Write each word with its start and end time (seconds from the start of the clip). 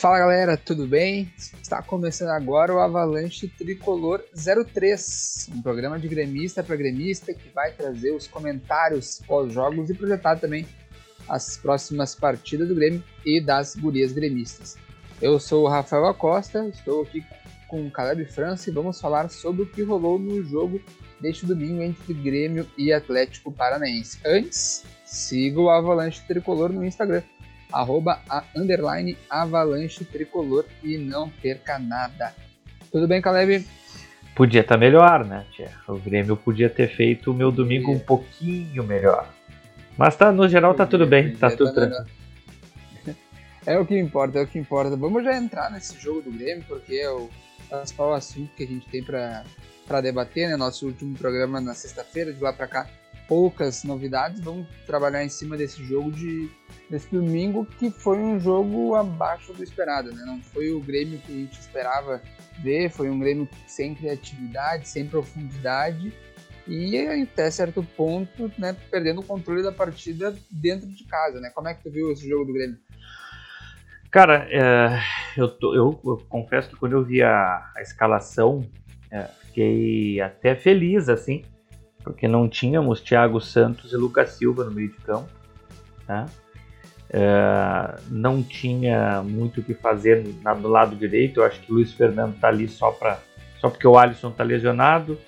Fala 0.00 0.18
galera, 0.18 0.56
tudo 0.56 0.86
bem? 0.86 1.30
Está 1.62 1.82
começando 1.82 2.30
agora 2.30 2.72
o 2.72 2.80
Avalanche 2.80 3.46
Tricolor 3.48 4.24
03, 4.32 5.50
um 5.54 5.60
programa 5.60 5.98
de 5.98 6.08
gremista 6.08 6.62
para 6.62 6.74
gremista 6.74 7.34
que 7.34 7.50
vai 7.50 7.72
trazer 7.72 8.10
os 8.12 8.26
comentários 8.26 9.20
pós-jogos 9.26 9.90
e 9.90 9.94
projetar 9.94 10.36
também 10.36 10.66
as 11.28 11.58
próximas 11.58 12.14
partidas 12.14 12.66
do 12.66 12.74
Grêmio 12.74 13.04
e 13.26 13.42
das 13.42 13.76
gurias 13.76 14.10
gremistas. 14.10 14.78
Eu 15.20 15.38
sou 15.38 15.66
o 15.66 15.68
Rafael 15.68 16.06
Acosta, 16.06 16.66
estou 16.68 17.02
aqui 17.02 17.22
com 17.68 17.86
o 17.86 17.90
Caleb 17.90 18.24
França 18.24 18.70
e 18.70 18.72
vamos 18.72 18.98
falar 18.98 19.28
sobre 19.28 19.64
o 19.64 19.66
que 19.66 19.82
rolou 19.82 20.18
no 20.18 20.42
jogo 20.42 20.80
deste 21.20 21.44
domingo 21.44 21.82
entre 21.82 22.14
Grêmio 22.14 22.66
e 22.74 22.90
Atlético 22.90 23.52
Paranaense. 23.52 24.18
Antes, 24.24 24.82
siga 25.04 25.60
o 25.60 25.68
Avalanche 25.68 26.26
Tricolor 26.26 26.72
no 26.72 26.86
Instagram 26.86 27.22
arroba 27.72 28.20
a, 28.28 28.44
underline 28.56 29.16
avalanche 29.28 30.04
tricolor 30.04 30.64
e 30.82 30.96
não 30.98 31.28
perca 31.28 31.78
nada. 31.78 32.34
Tudo 32.90 33.06
bem, 33.06 33.20
Caleb? 33.20 33.66
Podia 34.34 34.60
estar 34.60 34.74
tá 34.74 34.78
melhor, 34.78 35.24
né, 35.24 35.44
tia? 35.52 35.70
O 35.86 35.98
Grêmio 35.98 36.36
podia 36.36 36.70
ter 36.70 36.88
feito 36.88 37.30
o 37.30 37.34
meu 37.34 37.50
domingo 37.50 37.92
um 37.92 37.98
pouquinho 37.98 38.84
melhor. 38.84 39.32
Mas 39.96 40.16
tá, 40.16 40.32
no 40.32 40.48
geral 40.48 40.74
tá 40.74 40.86
tudo 40.86 41.06
bem, 41.06 41.36
tá 41.36 41.50
tudo 41.50 41.74
tá 41.74 41.86
tranquilo. 41.86 42.06
É 43.66 43.78
o 43.78 43.84
que 43.84 43.96
importa, 43.98 44.38
é 44.38 44.42
o 44.42 44.46
que 44.46 44.58
importa. 44.58 44.96
Vamos 44.96 45.22
já 45.22 45.36
entrar 45.36 45.70
nesse 45.70 46.00
jogo 46.00 46.22
do 46.22 46.30
Grêmio, 46.30 46.64
porque 46.66 46.94
é 46.94 47.10
o 47.10 47.28
principal 47.68 48.14
assunto 48.14 48.50
que 48.56 48.64
a 48.64 48.66
gente 48.66 48.88
tem 48.88 49.04
para 49.04 50.00
debater, 50.00 50.48
né? 50.48 50.56
Nosso 50.56 50.86
último 50.86 51.14
programa 51.14 51.60
na 51.60 51.74
sexta-feira, 51.74 52.32
de 52.32 52.42
lá 52.42 52.54
para 52.54 52.66
cá 52.66 52.88
poucas 53.30 53.84
novidades, 53.84 54.40
vamos 54.40 54.66
trabalhar 54.84 55.24
em 55.24 55.28
cima 55.28 55.56
desse 55.56 55.84
jogo 55.84 56.10
de 56.10 56.50
desse 56.90 57.08
domingo 57.12 57.64
que 57.64 57.88
foi 57.88 58.18
um 58.18 58.40
jogo 58.40 58.96
abaixo 58.96 59.52
do 59.52 59.62
esperado, 59.62 60.12
né? 60.12 60.24
Não 60.26 60.42
foi 60.42 60.72
o 60.72 60.80
Grêmio 60.80 61.20
que 61.20 61.32
a 61.32 61.36
gente 61.36 61.52
esperava 61.52 62.20
ver, 62.60 62.90
foi 62.90 63.08
um 63.08 63.20
Grêmio 63.20 63.48
sem 63.68 63.94
criatividade, 63.94 64.88
sem 64.88 65.06
profundidade 65.06 66.12
e 66.66 66.98
até 66.98 67.48
certo 67.52 67.84
ponto, 67.96 68.50
né, 68.58 68.76
perdendo 68.90 69.20
o 69.20 69.24
controle 69.24 69.62
da 69.62 69.70
partida 69.70 70.36
dentro 70.50 70.88
de 70.88 71.04
casa, 71.04 71.40
né? 71.40 71.50
Como 71.54 71.68
é 71.68 71.74
que 71.74 71.84
tu 71.84 71.90
viu 71.92 72.10
esse 72.10 72.28
jogo 72.28 72.46
do 72.46 72.52
Grêmio? 72.52 72.78
Cara, 74.10 74.48
é, 74.50 75.00
eu, 75.36 75.48
tô, 75.48 75.72
eu, 75.72 76.00
eu, 76.04 76.16
confesso 76.28 76.68
que 76.68 76.74
quando 76.74 76.94
eu 76.94 77.04
vi 77.04 77.22
a, 77.22 77.70
a 77.76 77.80
escalação, 77.80 78.68
é, 79.08 79.22
fiquei 79.46 80.20
até 80.20 80.56
feliz, 80.56 81.08
assim, 81.08 81.44
porque 82.02 82.26
não 82.26 82.48
tínhamos 82.48 83.00
Thiago 83.00 83.40
Santos 83.40 83.92
e 83.92 83.96
Lucas 83.96 84.30
Silva 84.30 84.64
no 84.64 84.70
meio 84.70 84.90
de 84.90 84.96
campo. 84.98 85.28
Tá? 86.06 86.26
É, 87.12 87.98
não 88.08 88.42
tinha 88.42 89.22
muito 89.22 89.60
o 89.60 89.64
que 89.64 89.74
fazer 89.74 90.24
no 90.44 90.68
lado 90.68 90.96
direito. 90.96 91.40
Eu 91.40 91.44
acho 91.44 91.60
que 91.60 91.70
o 91.70 91.74
Luiz 91.76 91.92
Fernando 91.92 92.34
está 92.34 92.48
ali 92.48 92.68
só, 92.68 92.90
pra, 92.90 93.18
só 93.60 93.68
porque 93.68 93.86
o 93.86 93.98
Alisson 93.98 94.28
está 94.28 94.44
lesionado 94.44 95.18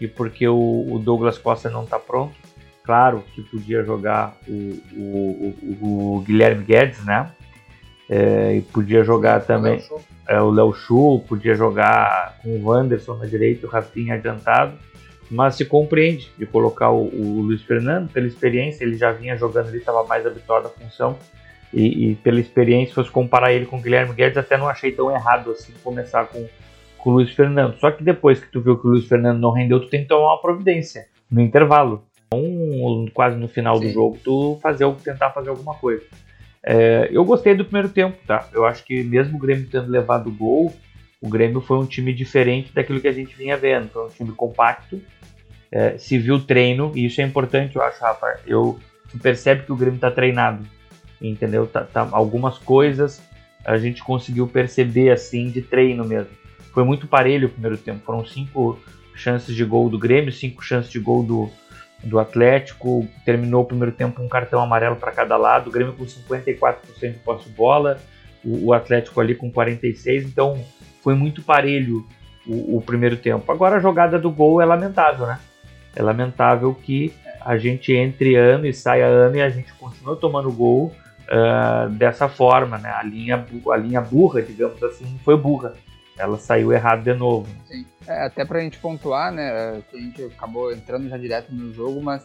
e 0.00 0.06
porque 0.06 0.46
o, 0.46 0.86
o 0.90 0.98
Douglas 0.98 1.38
Costa 1.38 1.70
não 1.70 1.84
está 1.84 1.98
pronto. 1.98 2.34
Claro 2.84 3.24
que 3.34 3.42
podia 3.42 3.84
jogar 3.84 4.36
o, 4.48 4.52
o, 4.92 5.56
o, 5.80 6.16
o 6.16 6.20
Guilherme 6.20 6.64
Guedes, 6.64 7.04
né? 7.04 7.30
É, 8.10 8.56
e 8.56 8.60
podia 8.60 9.04
jogar 9.04 9.40
também 9.42 9.82
é, 10.28 10.40
o 10.40 10.50
Léo 10.50 10.74
Chu, 10.74 11.24
podia 11.26 11.54
jogar 11.54 12.38
com 12.42 12.48
o 12.50 12.64
Wanderson 12.68 13.14
na 13.14 13.24
direita, 13.24 13.66
o 13.66 13.70
Rafinha 13.70 14.14
adiantado 14.14 14.76
mas 15.32 15.54
se 15.54 15.64
compreende 15.64 16.30
de 16.38 16.44
colocar 16.44 16.90
o, 16.90 17.06
o 17.06 17.40
Luiz 17.40 17.62
Fernando, 17.62 18.12
pela 18.12 18.26
experiência, 18.26 18.84
ele 18.84 18.96
já 18.96 19.12
vinha 19.12 19.34
jogando 19.34 19.68
ali, 19.68 19.78
estava 19.78 20.04
mais 20.04 20.26
habituado 20.26 20.66
à 20.66 20.68
função, 20.68 21.18
e, 21.72 22.10
e, 22.10 22.14
pela 22.16 22.38
experiência, 22.38 22.88
se 22.88 22.94
fosse 22.94 23.10
comparar 23.10 23.50
ele 23.50 23.64
com 23.64 23.78
o 23.78 23.80
Guilherme 23.80 24.14
Guedes, 24.14 24.36
até 24.36 24.58
não 24.58 24.68
achei 24.68 24.92
tão 24.92 25.10
errado 25.10 25.50
assim 25.52 25.72
começar 25.82 26.26
com, 26.26 26.46
com 26.98 27.10
o 27.10 27.12
Luiz 27.14 27.30
Fernando. 27.30 27.78
Só 27.78 27.90
que 27.90 28.04
depois 28.04 28.38
que 28.38 28.52
tu 28.52 28.60
viu 28.60 28.78
que 28.78 28.86
o 28.86 28.90
Luiz 28.90 29.06
Fernando 29.06 29.40
não 29.40 29.52
rendeu, 29.52 29.80
tu 29.80 29.88
tem 29.88 30.02
que 30.02 30.08
tomar 30.08 30.34
uma 30.34 30.42
providência 30.42 31.06
no 31.30 31.40
intervalo. 31.40 32.04
Um, 32.34 33.06
quase 33.14 33.36
no 33.36 33.48
final 33.48 33.78
Sim. 33.78 33.86
do 33.86 33.92
jogo, 33.92 34.18
tu 34.22 34.58
fazer, 34.62 34.90
tentar 35.02 35.30
fazer 35.30 35.48
alguma 35.48 35.74
coisa. 35.74 36.04
É, 36.62 37.08
eu 37.10 37.24
gostei 37.24 37.54
do 37.54 37.64
primeiro 37.64 37.88
tempo, 37.88 38.18
tá? 38.26 38.48
Eu 38.52 38.66
acho 38.66 38.84
que 38.84 39.02
mesmo 39.02 39.36
o 39.36 39.40
Grêmio 39.40 39.66
tendo 39.70 39.90
levado 39.90 40.28
o 40.28 40.32
gol, 40.32 40.72
o 41.22 41.28
Grêmio 41.28 41.60
foi 41.60 41.78
um 41.78 41.86
time 41.86 42.12
diferente 42.12 42.72
daquilo 42.74 43.00
que 43.00 43.06
a 43.06 43.12
gente 43.12 43.36
vinha 43.36 43.56
vendo. 43.56 43.88
Foi 43.88 44.06
um 44.06 44.08
time 44.08 44.32
compacto, 44.32 45.00
é, 45.70 45.96
se 45.96 46.18
viu 46.18 46.40
treino, 46.40 46.90
e 46.96 47.06
isso 47.06 47.20
é 47.20 47.24
importante, 47.24 47.76
eu 47.76 47.82
acho, 47.82 48.02
Rafa. 48.02 48.40
Eu 48.44 48.78
percebe 49.22 49.62
que 49.62 49.72
o 49.72 49.76
Grêmio 49.76 49.94
está 49.94 50.10
treinado, 50.10 50.66
entendeu? 51.20 51.66
Tá, 51.66 51.84
tá, 51.84 52.08
algumas 52.10 52.58
coisas 52.58 53.22
a 53.64 53.78
gente 53.78 54.02
conseguiu 54.02 54.48
perceber 54.48 55.10
assim 55.10 55.48
de 55.48 55.62
treino 55.62 56.04
mesmo. 56.04 56.32
Foi 56.74 56.84
muito 56.84 57.06
parelho 57.06 57.46
o 57.46 57.50
primeiro 57.50 57.76
tempo. 57.76 58.04
Foram 58.04 58.26
cinco 58.26 58.78
chances 59.14 59.54
de 59.54 59.64
gol 59.64 59.88
do 59.88 59.98
Grêmio, 59.98 60.32
cinco 60.32 60.62
chances 60.62 60.90
de 60.90 60.98
gol 60.98 61.22
do, 61.22 61.50
do 62.02 62.18
Atlético. 62.18 63.06
Terminou 63.24 63.62
o 63.62 63.66
primeiro 63.66 63.92
tempo 63.92 64.20
um 64.20 64.28
cartão 64.28 64.60
amarelo 64.60 64.96
para 64.96 65.12
cada 65.12 65.36
lado. 65.36 65.68
O 65.68 65.72
Grêmio 65.72 65.92
com 65.92 66.04
54% 66.04 67.12
de 67.12 67.18
posse 67.20 67.48
de 67.48 67.54
bola, 67.54 68.00
o, 68.44 68.66
o, 68.66 68.72
Atlético 68.72 69.20
ali 69.20 69.36
com 69.36 69.52
46%. 69.52 70.24
Então 70.24 70.64
foi 71.02 71.14
muito 71.14 71.42
parelho 71.42 72.06
o, 72.46 72.78
o 72.78 72.82
primeiro 72.82 73.16
tempo. 73.16 73.50
Agora 73.50 73.76
a 73.76 73.80
jogada 73.80 74.18
do 74.18 74.30
gol 74.30 74.60
é 74.60 74.64
lamentável, 74.64 75.26
né? 75.26 75.38
É 75.94 76.02
lamentável 76.02 76.74
que 76.74 77.12
a 77.40 77.58
gente 77.58 77.92
entre 77.92 78.36
ano 78.36 78.66
e 78.66 78.72
saia 78.72 79.06
ano 79.06 79.36
e 79.36 79.42
a 79.42 79.50
gente 79.50 79.72
continua 79.74 80.16
tomando 80.16 80.50
gol 80.50 80.94
uh, 81.28 81.90
dessa 81.90 82.28
forma, 82.28 82.78
né? 82.78 82.90
A 82.90 83.02
linha, 83.02 83.44
a 83.70 83.76
linha 83.76 84.00
burra, 84.00 84.40
digamos 84.40 84.82
assim, 84.82 85.18
foi 85.24 85.36
burra. 85.36 85.74
Ela 86.16 86.38
saiu 86.38 86.72
errado 86.72 87.02
de 87.02 87.14
novo. 87.14 87.48
Sim. 87.66 87.84
É, 88.06 88.26
até 88.26 88.44
pra 88.44 88.60
gente 88.60 88.78
pontuar, 88.78 89.32
né? 89.32 89.82
Que 89.90 89.96
a 89.96 90.00
gente 90.00 90.24
acabou 90.24 90.72
entrando 90.72 91.08
já 91.08 91.16
direto 91.16 91.52
no 91.52 91.72
jogo, 91.72 92.00
mas 92.02 92.24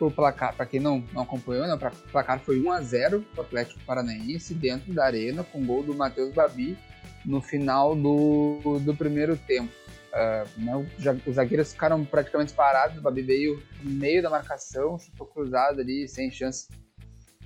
o 0.00 0.10
placar, 0.10 0.54
para 0.54 0.66
quem 0.66 0.80
não, 0.80 1.02
não 1.12 1.22
acompanhou, 1.22 1.66
né, 1.66 1.74
o 1.74 2.10
placar 2.10 2.38
foi 2.40 2.60
1 2.60 2.72
a 2.72 2.80
0 2.80 3.24
para 3.32 3.42
o 3.42 3.44
Atlético 3.44 3.80
Paranaense 3.86 4.52
dentro 4.52 4.92
da 4.92 5.04
arena, 5.04 5.44
com 5.44 5.64
gol 5.64 5.82
do 5.82 5.94
Matheus 5.94 6.32
Babi 6.34 6.76
no 7.24 7.40
final 7.40 7.94
do, 7.94 8.78
do 8.80 8.94
primeiro 8.94 9.36
tempo. 9.36 9.72
Uh, 10.12 10.60
né, 10.60 10.86
os 11.26 11.34
zagueiros 11.34 11.72
ficaram 11.72 12.04
praticamente 12.04 12.52
parados, 12.52 12.98
o 12.98 13.00
Babi 13.00 13.22
veio 13.22 13.60
no 13.82 13.90
meio 13.90 14.22
da 14.22 14.30
marcação, 14.30 14.96
chutou 14.96 15.26
cruzado 15.26 15.80
ali, 15.80 16.06
sem 16.06 16.30
chance 16.30 16.68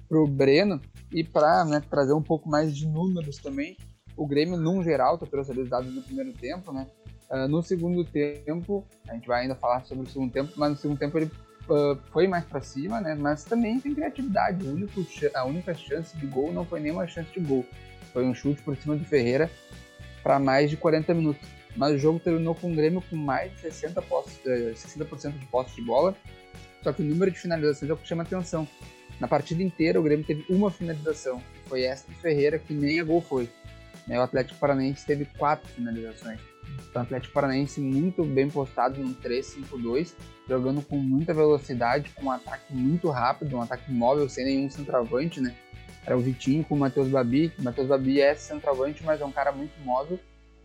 para 0.08 0.18
o 0.18 0.26
Breno. 0.26 0.80
E 1.10 1.24
para 1.24 1.64
né, 1.64 1.82
trazer 1.88 2.12
um 2.12 2.22
pouco 2.22 2.48
mais 2.48 2.76
de 2.76 2.86
números 2.86 3.38
também, 3.38 3.76
o 4.14 4.26
Grêmio, 4.26 4.56
num 4.58 4.82
geral, 4.82 5.16
tu 5.16 5.26
trouxe 5.26 5.52
ali 5.52 5.62
os 5.62 5.70
dados 5.70 5.94
do 5.94 6.02
primeiro 6.02 6.32
tempo, 6.32 6.72
né? 6.72 6.86
Uh, 7.30 7.46
no 7.46 7.62
segundo 7.62 8.04
tempo, 8.04 8.84
a 9.08 9.14
gente 9.14 9.26
vai 9.26 9.42
ainda 9.42 9.54
falar 9.54 9.84
sobre 9.84 10.04
o 10.04 10.10
segundo 10.10 10.32
tempo, 10.32 10.52
mas 10.56 10.70
no 10.70 10.76
segundo 10.76 10.98
tempo 10.98 11.16
ele 11.18 11.30
uh, 11.68 11.96
foi 12.10 12.26
mais 12.26 12.44
para 12.44 12.60
cima, 12.60 13.00
né? 13.00 13.14
Mas 13.14 13.44
também 13.44 13.78
tem 13.80 13.94
criatividade. 13.94 14.66
Único, 14.66 15.06
a 15.34 15.44
única 15.44 15.72
chance 15.72 16.16
de 16.16 16.26
gol 16.26 16.52
não 16.52 16.64
foi 16.64 16.80
nenhuma 16.80 17.06
chance 17.06 17.30
de 17.32 17.40
gol. 17.40 17.64
Foi 18.18 18.26
um 18.26 18.34
chute 18.34 18.60
por 18.62 18.76
cima 18.76 18.96
do 18.96 19.04
Ferreira 19.04 19.48
para 20.24 20.40
mais 20.40 20.68
de 20.68 20.76
40 20.76 21.14
minutos 21.14 21.48
mas 21.76 21.94
o 21.94 21.98
jogo 21.98 22.18
terminou 22.18 22.56
com 22.56 22.72
o 22.72 22.74
Grêmio 22.74 23.00
com 23.08 23.14
mais 23.14 23.52
de 23.52 23.68
60%, 23.68 24.02
postos, 24.02 24.40
60 24.42 25.30
de 25.38 25.46
posse 25.46 25.76
de 25.76 25.82
bola, 25.82 26.16
só 26.82 26.92
que 26.92 27.02
o 27.02 27.04
número 27.04 27.30
de 27.30 27.38
finalizações 27.38 27.88
é 27.88 27.94
o 27.94 27.96
que 27.96 28.08
chama 28.08 28.24
atenção. 28.24 28.66
Na 29.20 29.28
partida 29.28 29.62
inteira, 29.62 30.00
o 30.00 30.02
Grêmio 30.02 30.26
teve 30.26 30.44
uma 30.50 30.72
finalização, 30.72 31.40
foi 31.66 31.82
essa 31.84 32.08
do 32.08 32.14
Ferreira, 32.14 32.58
que 32.58 32.74
nem 32.74 32.98
a 32.98 33.04
gol 33.04 33.20
foi. 33.20 33.48
Né, 34.08 34.18
o 34.18 34.22
Atlético 34.22 34.58
Paranaense 34.58 35.06
teve 35.06 35.24
quatro 35.24 35.68
finalizações. 35.68 36.40
Então, 36.90 37.02
o 37.02 37.04
Atlético 37.04 37.34
Paranaense 37.34 37.80
muito 37.80 38.24
bem 38.24 38.48
postado 38.48 38.98
no 39.00 39.14
3-5-2, 39.14 40.14
jogando 40.48 40.82
com 40.82 40.96
muita 40.96 41.32
velocidade, 41.32 42.10
com 42.10 42.24
um 42.24 42.30
ataque 42.32 42.74
muito 42.74 43.08
rápido, 43.10 43.56
um 43.56 43.62
ataque 43.62 43.92
móvel, 43.92 44.28
sem 44.28 44.44
nenhum 44.44 44.68
centroavante, 44.68 45.40
né? 45.40 45.54
Era 46.08 46.16
o 46.16 46.20
Vitinho 46.20 46.64
com 46.64 46.74
o 46.74 46.78
Matheus 46.78 47.08
Babi. 47.08 47.52
O 47.58 47.62
Matheus 47.62 47.86
Babi 47.86 48.18
é 48.18 48.34
centroavante, 48.34 49.04
mas 49.04 49.20
é 49.20 49.26
um 49.26 49.30
cara 49.30 49.52
muito 49.52 49.78
móvel 49.84 50.18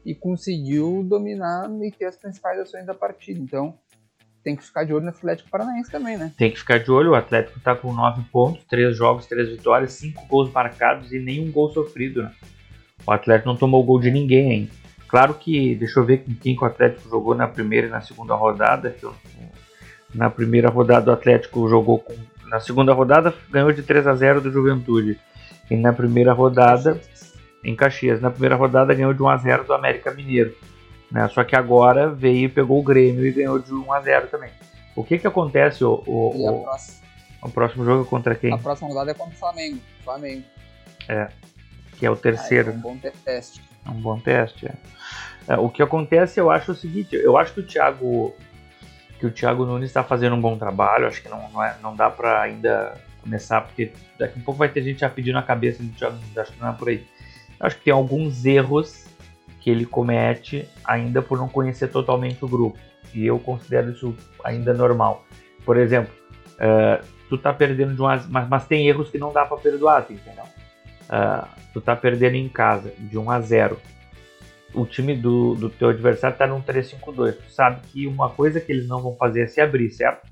e 0.05 0.15
conseguiu 0.15 1.03
dominar 1.03 1.69
e 1.81 1.91
ter 1.91 2.05
as 2.05 2.15
principais 2.15 2.57
ações 2.61 2.85
da 2.85 2.93
partida. 2.93 3.41
Então, 3.41 3.77
tem 4.41 4.55
que 4.55 4.63
ficar 4.63 4.85
de 4.85 4.93
olho 4.93 5.03
no 5.03 5.09
Atlético 5.09 5.49
Paranaense 5.49 5.91
também, 5.91 6.15
né? 6.15 6.31
Tem 6.37 6.49
que 6.49 6.59
ficar 6.59 6.77
de 6.77 6.89
olho. 6.89 7.11
O 7.11 7.15
Atlético 7.15 7.57
está 7.57 7.75
com 7.75 7.91
9 7.91 8.23
pontos, 8.31 8.63
3 8.69 8.95
jogos, 8.95 9.25
3 9.25 9.49
vitórias, 9.49 9.91
5 9.91 10.25
gols 10.27 10.49
marcados 10.49 11.11
e 11.11 11.19
nenhum 11.19 11.51
gol 11.51 11.69
sofrido, 11.73 12.23
né? 12.23 12.31
O 13.05 13.11
Atlético 13.11 13.49
não 13.49 13.57
tomou 13.57 13.83
gol 13.83 13.99
de 13.99 14.09
ninguém 14.09 14.53
hein? 14.53 14.69
Claro 15.09 15.33
que, 15.33 15.75
deixa 15.75 15.99
eu 15.99 16.05
ver 16.05 16.19
com 16.23 16.33
quem 16.35 16.55
que 16.55 16.63
o 16.63 16.67
Atlético 16.67 17.09
jogou 17.09 17.35
na 17.35 17.49
primeira 17.49 17.87
e 17.87 17.89
na 17.89 17.99
segunda 17.99 18.33
rodada. 18.33 18.95
Na 20.15 20.29
primeira 20.29 20.69
rodada 20.69 21.11
o 21.11 21.13
Atlético 21.13 21.67
jogou 21.67 21.99
com. 21.99 22.15
Na 22.47 22.61
segunda 22.61 22.93
rodada 22.93 23.33
ganhou 23.51 23.73
de 23.73 23.83
3 23.83 24.07
a 24.07 24.15
0 24.15 24.39
do 24.39 24.49
Juventude. 24.49 25.19
E 25.69 25.75
na 25.75 25.93
primeira 25.93 26.33
rodada 26.33 26.99
em 27.63 27.75
Caxias. 27.75 28.21
Na 28.21 28.29
primeira 28.29 28.55
rodada 28.55 28.93
ganhou 28.93 29.13
de 29.13 29.21
1 29.23 29.29
a 29.29 29.37
0 29.37 29.63
do 29.63 29.73
América 29.73 30.11
Mineiro. 30.11 30.55
Né? 31.09 31.27
Só 31.29 31.43
que 31.43 31.55
agora 31.55 32.09
veio 32.09 32.45
e 32.45 32.49
pegou 32.49 32.79
o 32.79 32.83
Grêmio 32.83 33.25
e 33.25 33.31
ganhou 33.31 33.59
de 33.59 33.73
1 33.73 33.93
a 33.93 34.01
0 34.01 34.27
também. 34.27 34.51
O 34.95 35.03
que 35.03 35.17
que 35.17 35.27
acontece? 35.27 35.83
O, 35.83 36.03
o, 36.05 36.33
e 36.35 36.49
o, 36.49 36.63
próxima, 36.63 37.07
o 37.41 37.49
próximo 37.49 37.85
jogo 37.85 38.03
é 38.03 38.09
contra 38.09 38.35
quem? 38.35 38.53
A 38.53 38.57
próxima 38.57 38.89
rodada 38.89 39.11
é 39.11 39.13
contra 39.13 39.33
o 39.33 39.37
Flamengo. 39.37 39.79
Flamengo. 40.03 40.43
É. 41.07 41.29
que 41.97 42.05
é 42.05 42.09
o 42.09 42.15
terceiro. 42.15 42.69
Ah, 42.69 42.73
é 42.73 42.77
um 42.77 42.81
bom 42.81 42.97
teste. 42.97 43.61
É 43.85 43.89
um 43.89 44.01
bom 44.01 44.19
teste, 44.19 44.67
é. 44.67 44.73
é. 45.47 45.57
O 45.57 45.69
que 45.69 45.81
acontece, 45.81 46.39
eu 46.39 46.49
acho 46.51 46.71
o 46.71 46.75
seguinte, 46.75 47.15
eu 47.15 47.37
acho 47.37 47.53
que 47.53 47.59
o 47.61 47.65
Thiago 47.65 48.33
que 49.19 49.27
o 49.27 49.31
Thiago 49.31 49.65
Nunes 49.65 49.89
está 49.89 50.03
fazendo 50.03 50.35
um 50.35 50.41
bom 50.41 50.57
trabalho, 50.57 51.07
acho 51.07 51.21
que 51.21 51.29
não, 51.29 51.49
não, 51.49 51.63
é, 51.63 51.77
não 51.81 51.95
dá 51.95 52.09
para 52.09 52.41
ainda 52.41 52.93
começar, 53.23 53.61
porque 53.61 53.91
daqui 54.19 54.39
a 54.39 54.43
pouco 54.43 54.57
vai 54.57 54.69
ter 54.69 54.83
gente 54.83 54.99
já 54.99 55.09
pedindo 55.09 55.37
a 55.37 55.43
cabeça 55.43 55.81
acho 56.37 56.51
que 56.53 56.61
não 56.61 56.69
é 56.69 56.73
por 56.73 56.89
aí. 56.89 57.05
Eu 57.59 57.65
acho 57.65 57.77
que 57.77 57.85
tem 57.85 57.93
alguns 57.93 58.45
erros 58.45 59.07
que 59.61 59.69
ele 59.69 59.85
comete 59.85 60.67
ainda 60.83 61.21
por 61.21 61.37
não 61.37 61.47
conhecer 61.47 61.87
totalmente 61.87 62.43
o 62.43 62.47
grupo, 62.47 62.77
e 63.13 63.25
eu 63.25 63.39
considero 63.39 63.91
isso 63.91 64.15
ainda 64.43 64.73
normal. 64.73 65.25
Por 65.65 65.77
exemplo, 65.77 66.13
uh, 66.55 67.03
tu 67.29 67.37
tá 67.37 67.53
perdendo 67.53 67.95
de 67.95 68.01
um 68.01 68.07
a, 68.07 68.17
mas, 68.29 68.49
mas 68.49 68.67
tem 68.67 68.87
erros 68.87 69.09
que 69.09 69.17
não 69.17 69.31
dá 69.31 69.45
para 69.45 69.57
perdoar, 69.57 70.05
entendeu? 70.09 70.43
Uh, 71.03 71.47
tu 71.73 71.79
tá 71.79 71.95
perdendo 71.95 72.35
em 72.35 72.49
casa 72.49 72.93
de 72.99 73.17
1 73.17 73.31
a 73.31 73.39
0 73.39 73.79
o 74.73 74.85
time 74.85 75.15
do, 75.15 75.53
do 75.55 75.69
teu 75.69 75.89
adversário 75.89 76.35
tá 76.35 76.47
num 76.47 76.61
3-5-2. 76.61 77.33
Tu 77.33 77.51
sabe 77.51 77.81
que 77.87 78.07
uma 78.07 78.29
coisa 78.29 78.59
que 78.59 78.71
eles 78.71 78.87
não 78.87 79.01
vão 79.01 79.15
fazer 79.15 79.43
é 79.43 79.47
se 79.47 79.61
abrir, 79.61 79.91
certo? 79.91 80.27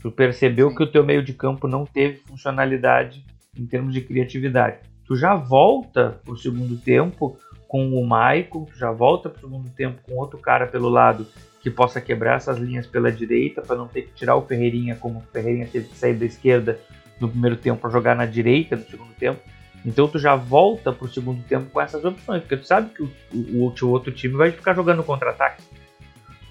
Tu 0.00 0.10
percebeu 0.10 0.74
que 0.74 0.82
o 0.82 0.86
teu 0.86 1.04
meio 1.04 1.22
de 1.22 1.32
campo 1.32 1.66
não 1.66 1.84
teve 1.84 2.18
funcionalidade 2.18 3.24
em 3.56 3.66
termos 3.66 3.92
de 3.92 4.00
criatividade. 4.00 4.78
Tu 5.04 5.16
já 5.16 5.34
volta 5.34 6.20
pro 6.24 6.36
segundo 6.36 6.76
tempo 6.76 7.36
com 7.66 7.88
o 7.90 8.06
Maicon, 8.06 8.64
tu 8.64 8.78
já 8.78 8.92
volta 8.92 9.28
pro 9.28 9.40
segundo 9.40 9.68
tempo 9.70 10.00
com 10.02 10.14
outro 10.14 10.38
cara 10.38 10.66
pelo 10.66 10.88
lado 10.88 11.26
que 11.60 11.70
possa 11.70 12.00
quebrar 12.00 12.36
essas 12.36 12.58
linhas 12.58 12.86
pela 12.86 13.10
direita 13.10 13.60
para 13.60 13.76
não 13.76 13.88
ter 13.88 14.02
que 14.02 14.12
tirar 14.12 14.36
o 14.36 14.42
Ferreirinha 14.42 14.96
como 14.96 15.18
o 15.18 15.22
Ferreirinha 15.32 15.66
teve 15.66 15.88
que 15.88 15.96
sair 15.96 16.14
da 16.14 16.24
esquerda 16.24 16.78
no 17.20 17.28
primeiro 17.28 17.56
tempo 17.56 17.80
para 17.80 17.90
jogar 17.90 18.14
na 18.14 18.26
direita 18.26 18.76
no 18.76 18.84
segundo 18.84 19.12
tempo. 19.14 19.40
Então 19.84 20.08
tu 20.08 20.18
já 20.18 20.34
volta 20.36 20.92
pro 20.92 21.08
segundo 21.08 21.42
tempo 21.44 21.70
com 21.70 21.80
essas 21.80 22.04
opções, 22.04 22.40
porque 22.40 22.56
tu 22.56 22.66
sabe 22.66 22.90
que 22.90 23.02
o, 23.02 23.10
o, 23.32 23.74
o 23.80 23.88
outro 23.88 24.12
time 24.12 24.34
vai 24.34 24.50
ficar 24.50 24.74
jogando 24.74 25.02
contra-ataque. 25.02 25.62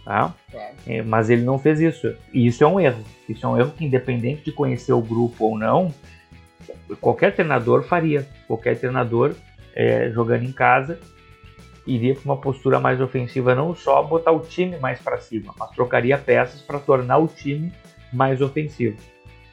Tá? 0.08 0.34
É. 0.54 0.72
É, 0.88 1.02
mas 1.02 1.30
ele 1.30 1.42
não 1.42 1.60
fez 1.60 1.82
isso. 1.82 2.16
E 2.34 2.48
isso 2.48 2.64
é 2.64 2.68
um 2.68 2.80
erro. 2.80 3.04
Isso 3.28 3.46
é 3.46 3.50
um 3.50 3.60
erro 3.60 3.72
que, 3.72 3.84
independente 3.84 4.46
de 4.46 4.54
conhecer 4.54 4.94
o 4.94 5.02
grupo 5.02 5.44
ou 5.44 5.60
não, 5.60 5.94
qualquer 7.02 7.36
treinador 7.36 7.84
faria. 7.84 8.26
Qualquer 8.48 8.80
treinador 8.80 9.36
é, 9.76 10.10
jogando 10.12 10.46
em 10.46 10.52
casa 10.54 10.98
iria 11.86 12.16
para 12.16 12.24
uma 12.24 12.38
postura 12.38 12.80
mais 12.80 13.02
ofensiva, 13.02 13.54
não 13.54 13.76
só 13.76 14.02
botar 14.02 14.32
o 14.32 14.40
time 14.40 14.78
mais 14.78 14.98
para 15.02 15.18
cima, 15.18 15.54
mas 15.60 15.72
trocaria 15.72 16.18
peças 16.18 16.62
para 16.62 16.80
tornar 16.80 17.18
o 17.18 17.28
time 17.28 17.74
mais 18.14 18.42
ofensivo. 18.42 18.98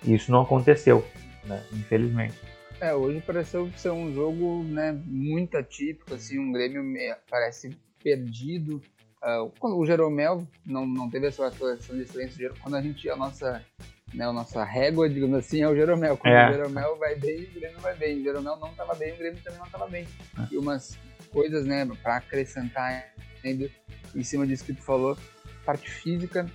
E 0.05 0.15
isso 0.15 0.31
não 0.31 0.43
aconteceu, 0.43 1.05
né? 1.45 1.65
infelizmente. 1.73 2.35
É, 2.81 2.95
hoje 2.95 3.21
pareceu 3.21 3.69
ser 3.77 3.91
um 3.91 4.15
jogo 4.15 4.63
né, 4.63 4.97
muito 5.05 5.57
atípico, 5.57 6.15
assim, 6.15 6.39
um 6.39 6.53
Grêmio 6.53 6.85
parece 7.29 7.77
perdido. 8.01 8.81
Uh, 9.25 9.51
quando 9.59 9.79
o 9.79 9.87
Jeromel 9.87 10.47
não, 10.67 10.87
não 10.87 11.09
teve 11.09 11.29
a 11.29 11.33
sua 11.33 11.49
atuação 11.49 11.97
de 11.97 12.03
excelência, 12.03 12.53
quando 12.61 12.75
a 12.75 12.83
gente, 12.83 13.09
a 13.09 13.17
nossa, 13.17 13.65
né, 14.13 14.27
a 14.27 14.33
nossa 14.33 14.63
régua, 14.63 15.09
digamos 15.09 15.39
assim, 15.39 15.63
é 15.63 15.69
o 15.69 15.75
Jeromel. 15.75 16.19
Quando 16.19 16.35
é. 16.35 16.51
o 16.51 16.53
Jeromel 16.53 16.99
vai 16.99 17.15
bem, 17.15 17.45
o 17.45 17.55
Grêmio 17.55 17.81
vai 17.81 17.95
bem. 17.97 18.21
O 18.21 18.23
Jeromel 18.23 18.57
não 18.57 18.69
estava 18.69 18.95
bem, 18.95 19.15
o 19.15 19.17
Grêmio 19.17 19.43
também 19.43 19.59
não 19.59 19.67
estava 19.67 19.87
bem. 19.87 20.07
É. 20.39 20.47
E 20.51 20.59
umas 20.59 20.99
coisas, 21.33 21.65
né, 21.65 21.89
para 22.03 22.17
acrescentar 22.17 23.03
ainda 23.43 23.71
em 24.15 24.23
cima 24.23 24.47
disso 24.47 24.65
que 24.65 24.75
tu 24.75 24.83
falou, 24.83 25.17
parte 25.65 25.91
física, 25.91 26.47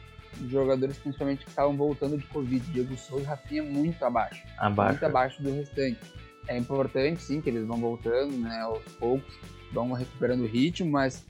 jogadores 0.47 0.97
principalmente 0.97 1.43
que 1.43 1.49
estavam 1.49 1.75
voltando 1.75 2.17
de 2.17 2.25
Covid, 2.27 2.63
Diego 2.71 2.95
Souza 2.95 3.23
e 3.23 3.27
Rafinha 3.27 3.63
muito 3.63 4.05
abaixo. 4.05 4.43
Abaixo. 4.59 4.91
Muito 4.91 5.05
abaixo 5.05 5.43
do 5.43 5.51
restante. 5.53 5.99
É 6.47 6.55
importante, 6.55 7.21
sim, 7.21 7.41
que 7.41 7.49
eles 7.49 7.65
vão 7.65 7.77
voltando, 7.77 8.37
né, 8.37 8.59
aos 8.59 8.83
poucos, 8.93 9.33
vão 9.71 9.91
recuperando 9.91 10.41
o 10.41 10.47
ritmo, 10.47 10.91
mas 10.91 11.25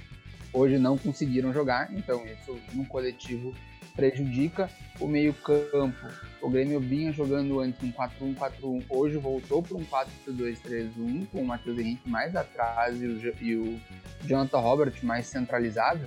hoje 0.53 0.77
não 0.77 0.97
conseguiram 0.97 1.53
jogar, 1.53 1.91
então 1.93 2.25
isso 2.25 2.57
no 2.73 2.85
coletivo 2.85 3.53
prejudica 3.95 4.69
o 4.99 5.07
meio-campo. 5.07 6.07
O 6.41 6.49
Grêmio 6.49 6.79
vinha 6.79 7.11
jogando 7.11 7.59
antes 7.59 7.83
um 7.83 7.91
4-1-4-1, 7.91 8.85
hoje 8.89 9.17
voltou 9.17 9.61
para 9.61 9.77
um 9.77 9.85
4-2-3-1, 10.27 11.27
com 11.31 11.41
o 11.41 11.45
Matheus 11.45 11.77
Henrique 11.77 12.09
mais 12.09 12.35
atrás 12.35 13.01
e 13.01 13.05
o, 13.05 13.33
e 13.41 13.55
o 13.55 13.79
Jonathan 14.25 14.59
Robert 14.59 14.93
mais 15.03 15.27
centralizado. 15.27 16.01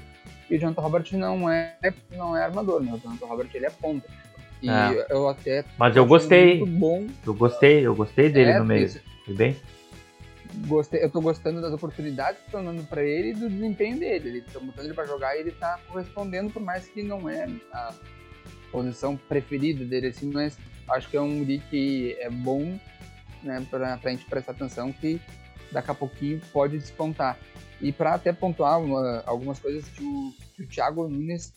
E 0.49 0.57
o 0.57 0.59
Jonathan 0.59 0.81
Robert 0.81 1.05
não 1.13 1.51
é, 1.51 1.77
não 2.11 2.37
é 2.37 2.45
armador, 2.45 2.83
né? 2.83 2.93
O 2.95 2.99
Jonathan 2.99 3.27
Robert 3.27 3.49
ele 3.53 3.67
é 3.67 3.71
ponta. 3.71 4.09
E 4.63 4.71
é. 4.71 5.07
eu 5.11 5.29
até. 5.29 5.65
Mas 5.77 5.97
eu 5.97 6.07
gostei. 6.07 6.65
Bom. 6.65 7.07
Eu 7.27 7.35
gostei, 7.35 7.87
eu 7.87 7.95
gostei 7.95 8.31
dele 8.31 8.53
é, 8.53 8.59
no 8.59 8.65
meio. 8.65 8.89
Tudo 9.25 9.37
bem? 9.37 9.57
Gostei, 10.67 11.03
eu 11.03 11.11
tô 11.11 11.21
gostando 11.21 11.61
das 11.61 11.73
oportunidades 11.73 12.41
que 12.41 12.47
estão 12.47 12.65
dando 12.65 12.85
pra 12.87 13.03
ele 13.03 13.31
e 13.31 13.35
do 13.35 13.49
desempenho 13.49 13.99
dele. 13.99 14.29
Ele 14.29 14.41
tá 14.43 14.61
botando 14.61 14.85
ele 14.85 14.95
pra 14.95 15.07
jogar 15.07 15.37
e 15.37 15.41
ele 15.41 15.53
tá 15.53 15.81
correspondendo, 15.89 16.51
por 16.51 16.63
mais 16.63 16.87
que 16.87 17.03
não 17.03 17.29
é 17.29 17.49
a 17.73 17.95
posição 18.71 19.17
preferida 19.17 19.85
dele, 19.85 20.09
assim, 20.09 20.31
mas 20.31 20.59
acho 20.89 21.09
que 21.09 21.17
é 21.17 21.21
um 21.21 21.39
guri 21.39 21.63
que 21.71 22.17
é 22.21 22.31
bom, 22.31 22.79
né, 23.43 23.67
pra, 23.71 23.97
pra 23.99 24.11
gente 24.11 24.25
prestar 24.27 24.53
atenção 24.53 24.93
que 24.93 25.21
daqui 25.71 25.91
a 25.91 25.95
pouquinho 25.95 26.41
pode 26.53 26.79
despontar. 26.79 27.39
E 27.81 27.91
para 27.91 28.15
até 28.15 28.33
pontuar 28.33 28.81
uma, 28.81 29.23
algumas 29.27 29.59
coisas 29.59 29.89
que 29.89 30.05
o, 30.05 30.33
que 30.55 30.63
o 30.63 30.69
Thiago 30.69 31.09
Nunes 31.09 31.53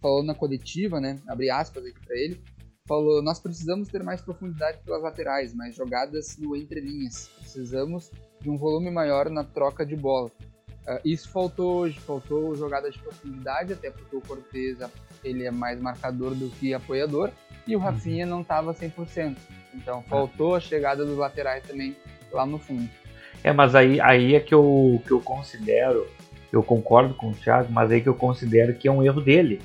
falou 0.00 0.22
na 0.22 0.34
coletiva, 0.34 1.00
né? 1.00 1.18
Abri 1.26 1.50
aspas 1.50 1.84
aqui 1.84 1.98
para 2.06 2.16
ele. 2.16 2.40
Falou: 2.86 3.22
Nós 3.22 3.40
precisamos 3.40 3.88
ter 3.88 4.02
mais 4.04 4.20
profundidade 4.20 4.78
pelas 4.84 5.02
laterais, 5.02 5.54
mais 5.54 5.74
jogadas 5.74 6.36
no 6.36 6.54
entrelinhas. 6.54 7.28
Precisamos 7.40 8.12
de 8.44 8.50
um 8.50 8.58
volume 8.58 8.90
maior 8.90 9.30
na 9.30 9.42
troca 9.42 9.86
de 9.86 9.96
bola. 9.96 10.30
Uh, 10.86 11.00
isso 11.02 11.30
faltou 11.30 11.78
hoje, 11.78 11.98
faltou 11.98 12.54
jogadas 12.54 12.92
de 12.92 13.00
profundidade, 13.00 13.72
até 13.72 13.90
porque 13.90 14.14
o 14.14 14.20
Cortez 14.20 14.78
ele 15.24 15.46
é 15.46 15.50
mais 15.50 15.80
marcador 15.80 16.34
do 16.34 16.50
que 16.50 16.74
apoiador 16.74 17.30
e 17.66 17.74
o 17.74 17.78
uhum. 17.78 17.84
Rafinha 17.86 18.26
não 18.26 18.42
estava 18.42 18.74
100%. 18.74 19.34
Então 19.72 20.02
faltou 20.02 20.54
a 20.54 20.60
chegada 20.60 21.06
dos 21.06 21.16
laterais 21.16 21.66
também 21.66 21.96
lá 22.30 22.44
no 22.44 22.58
fundo. 22.58 22.86
É, 23.42 23.50
mas 23.50 23.74
aí, 23.74 23.98
aí 23.98 24.34
é 24.34 24.40
que 24.40 24.54
eu, 24.54 25.00
que 25.06 25.10
eu 25.10 25.20
considero, 25.20 26.06
eu 26.52 26.62
concordo 26.62 27.14
com 27.14 27.30
o 27.30 27.34
Thiago, 27.34 27.72
mas 27.72 27.90
aí 27.90 28.02
que 28.02 28.08
eu 28.08 28.14
considero 28.14 28.74
que 28.74 28.86
é 28.86 28.92
um 28.92 29.02
erro 29.02 29.22
dele. 29.22 29.62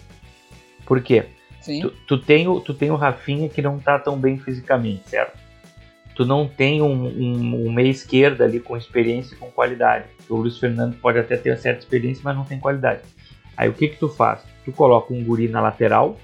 Por 0.85 1.03
quê? 1.03 1.25
Sim. 1.59 1.81
Tu, 1.81 1.89
tu, 2.07 2.17
tem, 2.17 2.47
o, 2.47 2.61
tu 2.61 2.73
tem 2.73 2.91
o 2.91 2.95
Rafinha 2.95 3.49
que 3.49 3.61
não 3.61 3.77
tá 3.77 3.99
tão 3.99 4.17
bem 4.17 4.39
fisicamente, 4.39 5.09
certo? 5.09 5.48
Tu 6.19 6.25
não 6.25 6.45
tem 6.45 6.81
um, 6.81 7.05
um, 7.05 7.67
um 7.67 7.71
meia 7.71 7.87
esquerda 7.87 8.43
ali 8.43 8.59
com 8.59 8.75
experiência 8.75 9.35
e 9.35 9.37
com 9.37 9.49
qualidade. 9.49 10.03
O 10.27 10.35
Luiz 10.35 10.57
Fernando 10.57 10.97
pode 10.97 11.17
até 11.17 11.37
ter 11.37 11.57
certa 11.57 11.79
experiência, 11.79 12.21
mas 12.25 12.35
não 12.35 12.43
tem 12.43 12.59
qualidade. 12.59 13.03
Aí 13.55 13.69
o 13.69 13.73
que 13.73 13.87
que 13.87 13.95
tu 13.97 14.09
faz? 14.09 14.43
Tu 14.65 14.73
coloca 14.73 15.13
um 15.13 15.23
guri 15.23 15.47
na 15.47 15.61
lateral, 15.61 16.17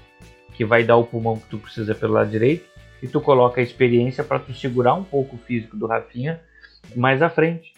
que 0.52 0.66
vai 0.66 0.84
dar 0.84 0.98
o 0.98 1.04
pulmão 1.04 1.38
que 1.38 1.48
tu 1.48 1.56
precisa 1.56 1.94
pelo 1.94 2.12
lado 2.12 2.30
direito, 2.30 2.68
e 3.02 3.08
tu 3.08 3.22
coloca 3.22 3.58
a 3.58 3.64
experiência 3.64 4.22
para 4.22 4.38
tu 4.38 4.52
segurar 4.52 4.92
um 4.92 5.02
pouco 5.02 5.36
o 5.36 5.38
físico 5.38 5.78
do 5.78 5.86
Rafinha 5.86 6.42
mais 6.94 7.22
à 7.22 7.30
frente. 7.30 7.72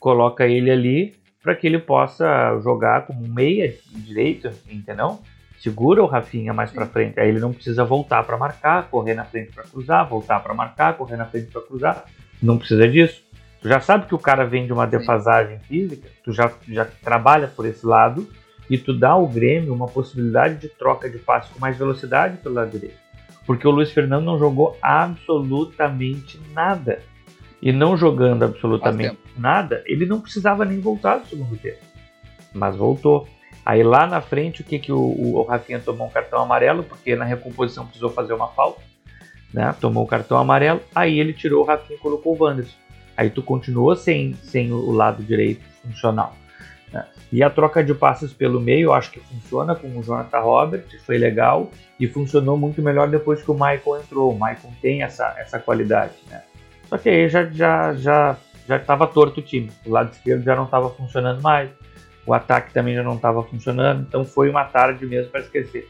Coloca 0.00 0.44
ele 0.44 0.68
ali 0.68 1.14
para 1.40 1.54
que 1.54 1.68
ele 1.68 1.78
possa 1.78 2.58
jogar 2.58 3.06
como 3.06 3.28
meia 3.28 3.72
direito, 3.94 4.50
entendeu? 4.68 5.20
Segura 5.62 6.02
o 6.02 6.06
Rafinha 6.06 6.52
mais 6.52 6.70
para 6.70 6.86
frente, 6.86 7.20
aí 7.20 7.28
ele 7.28 7.38
não 7.38 7.52
precisa 7.52 7.84
voltar 7.84 8.24
para 8.24 8.36
marcar, 8.36 8.88
correr 8.88 9.14
na 9.14 9.24
frente 9.24 9.52
para 9.52 9.62
cruzar, 9.62 10.08
voltar 10.08 10.40
para 10.40 10.52
marcar, 10.52 10.96
correr 10.96 11.16
na 11.16 11.26
frente 11.26 11.52
para 11.52 11.62
cruzar, 11.62 12.04
não 12.42 12.58
precisa 12.58 12.88
disso. 12.88 13.22
Tu 13.60 13.68
já 13.68 13.78
sabe 13.78 14.06
que 14.06 14.14
o 14.14 14.18
cara 14.18 14.44
vem 14.44 14.66
de 14.66 14.72
uma 14.72 14.86
defasagem 14.86 15.60
física, 15.60 16.08
tu 16.24 16.32
já, 16.32 16.50
já 16.68 16.84
trabalha 16.84 17.46
por 17.46 17.64
esse 17.64 17.86
lado 17.86 18.28
e 18.68 18.76
tu 18.76 18.92
dá 18.92 19.10
ao 19.10 19.28
Grêmio 19.28 19.72
uma 19.72 19.86
possibilidade 19.86 20.56
de 20.56 20.68
troca 20.68 21.08
de 21.08 21.18
passe 21.18 21.52
com 21.52 21.60
mais 21.60 21.78
velocidade 21.78 22.38
pelo 22.38 22.56
lado 22.56 22.70
direito. 22.70 22.96
Porque 23.46 23.66
o 23.66 23.70
Luiz 23.70 23.92
Fernando 23.92 24.24
não 24.24 24.38
jogou 24.38 24.76
absolutamente 24.82 26.40
nada. 26.52 27.00
E 27.60 27.70
não 27.70 27.96
jogando 27.96 28.44
absolutamente 28.44 29.16
nada, 29.38 29.84
ele 29.86 30.04
não 30.04 30.20
precisava 30.20 30.64
nem 30.64 30.80
voltar 30.80 31.18
do 31.18 31.28
segundo 31.28 31.56
tempo. 31.56 31.78
Mas 32.52 32.74
voltou. 32.74 33.28
Aí 33.64 33.82
lá 33.82 34.06
na 34.06 34.20
frente, 34.20 34.60
o 34.60 34.64
que, 34.64 34.78
que 34.78 34.92
o, 34.92 34.98
o, 34.98 35.42
Rafinha 35.42 35.78
tomou 35.78 36.06
um 36.06 36.10
cartão 36.10 36.42
amarelo, 36.42 36.82
porque 36.82 37.14
na 37.14 37.24
recomposição 37.24 37.84
precisou 37.84 38.10
fazer 38.10 38.32
uma 38.32 38.48
falta, 38.48 38.80
né? 39.54 39.74
Tomou 39.80 40.04
o 40.04 40.06
cartão 40.06 40.36
amarelo, 40.36 40.80
aí 40.94 41.20
ele 41.20 41.32
tirou 41.32 41.62
o 41.62 41.66
Rafinha 41.66 41.96
e 41.96 42.00
colocou 42.00 42.36
o 42.36 42.42
Wanderson. 42.42 42.76
Aí 43.16 43.30
tu 43.30 43.42
continuou 43.42 43.94
sem, 43.94 44.34
sem 44.42 44.72
o 44.72 44.90
lado 44.90 45.22
direito 45.22 45.62
funcional. 45.82 46.34
Né? 46.92 47.04
E 47.30 47.42
a 47.42 47.50
troca 47.50 47.84
de 47.84 47.94
passes 47.94 48.32
pelo 48.32 48.60
meio, 48.60 48.86
eu 48.86 48.92
acho 48.92 49.12
que 49.12 49.20
funciona 49.20 49.76
com 49.76 49.86
o 49.96 50.02
Jonathan 50.02 50.40
Robert, 50.40 50.86
foi 51.06 51.18
legal, 51.18 51.70
e 52.00 52.08
funcionou 52.08 52.56
muito 52.56 52.82
melhor 52.82 53.08
depois 53.08 53.42
que 53.42 53.50
o 53.50 53.54
Michael 53.54 54.00
entrou. 54.02 54.30
O 54.30 54.34
Michael 54.34 54.72
tem 54.80 55.02
essa, 55.02 55.36
essa 55.38 55.58
qualidade, 55.60 56.14
né? 56.28 56.42
Só 56.88 56.98
que 56.98 57.08
aí 57.08 57.28
já 57.28 57.44
já 57.44 57.94
já 57.94 58.36
já 58.66 58.76
estava 58.76 59.06
torto 59.06 59.40
o 59.40 59.42
time. 59.42 59.70
O 59.86 59.90
lado 59.90 60.12
esquerdo 60.12 60.42
já 60.42 60.56
não 60.56 60.64
estava 60.64 60.90
funcionando 60.90 61.40
mais 61.40 61.70
o 62.26 62.32
ataque 62.32 62.72
também 62.72 62.94
já 62.94 63.02
não 63.02 63.16
estava 63.16 63.42
funcionando, 63.42 64.02
então 64.02 64.24
foi 64.24 64.48
uma 64.48 64.64
tarde 64.64 65.04
mesmo 65.06 65.30
para 65.30 65.40
esquecer. 65.40 65.88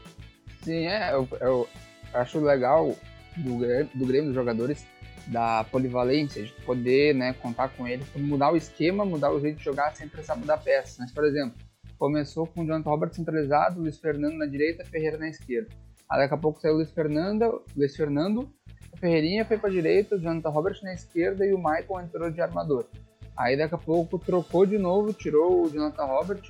Sim, 0.63 0.87
é, 0.87 1.13
eu, 1.13 1.27
eu, 1.39 1.69
acho 2.13 2.39
legal 2.39 2.95
do, 3.37 3.59
do 3.93 4.05
Grêmio 4.05 4.27
dos 4.27 4.35
jogadores 4.35 4.85
da 5.27 5.63
polivalência, 5.65 6.43
de 6.43 6.51
poder 6.65 7.15
né, 7.15 7.33
contar 7.33 7.69
com 7.69 7.87
ele, 7.87 8.03
mudar 8.15 8.51
o 8.51 8.57
esquema, 8.57 9.05
mudar 9.05 9.31
o 9.31 9.39
jeito 9.39 9.57
de 9.57 9.63
jogar 9.63 9.95
sem 9.95 10.07
precisar 10.07 10.35
mudar 10.35 10.57
peças. 10.57 10.97
Mas, 10.99 11.11
por 11.11 11.23
exemplo, 11.23 11.55
começou 11.97 12.45
com 12.47 12.61
o 12.61 12.65
Jonathan 12.65 12.89
Robert 12.89 13.13
centralizado, 13.13 13.79
Luiz 13.79 13.97
Fernando 13.97 14.37
na 14.37 14.45
direita, 14.45 14.83
Ferreira 14.83 15.17
na 15.17 15.29
esquerda. 15.29 15.69
Aí 16.09 16.19
daqui 16.19 16.33
a 16.33 16.37
pouco 16.37 16.59
saiu 16.59 16.73
o 16.73 16.77
Luiz 16.77 16.91
Fernando, 16.91 17.63
Luiz 17.75 17.95
Fernando, 17.95 18.49
a 18.91 18.97
Ferreirinha 18.97 19.45
foi 19.45 19.57
para 19.57 19.69
a 19.69 19.73
direita, 19.73 20.15
o 20.15 20.19
Jonathan 20.19 20.49
Robert 20.49 20.79
na 20.83 20.93
esquerda 20.93 21.45
e 21.45 21.53
o 21.53 21.57
Michael 21.57 22.01
entrou 22.01 22.29
de 22.29 22.41
armador. 22.41 22.85
Aí 23.35 23.57
daqui 23.57 23.73
a 23.73 23.79
pouco 23.79 24.19
trocou 24.19 24.65
de 24.65 24.77
novo, 24.77 25.11
tirou 25.11 25.65
o 25.65 25.69
Jonathan 25.69 26.05
Robert, 26.05 26.41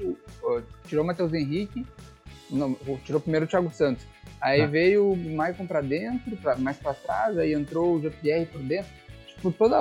tirou 0.85 1.03
o 1.03 1.07
Matheus 1.07 1.33
Henrique, 1.33 1.85
não, 2.49 2.75
tirou 3.05 3.21
primeiro 3.21 3.45
o 3.45 3.49
Thiago 3.49 3.71
Santos. 3.71 4.05
Aí 4.41 4.61
ah. 4.61 4.67
veio 4.67 5.11
o 5.11 5.15
Maicon 5.15 5.65
para 5.65 5.81
dentro, 5.81 6.35
pra, 6.37 6.55
mais 6.57 6.77
para 6.77 6.93
trás, 6.93 7.37
aí 7.37 7.53
entrou 7.53 7.95
o 7.95 8.01
Jean-Pierre 8.01 8.45
por 8.45 8.61
dentro. 8.61 8.91
Tipo, 9.27 9.51
toda, 9.51 9.77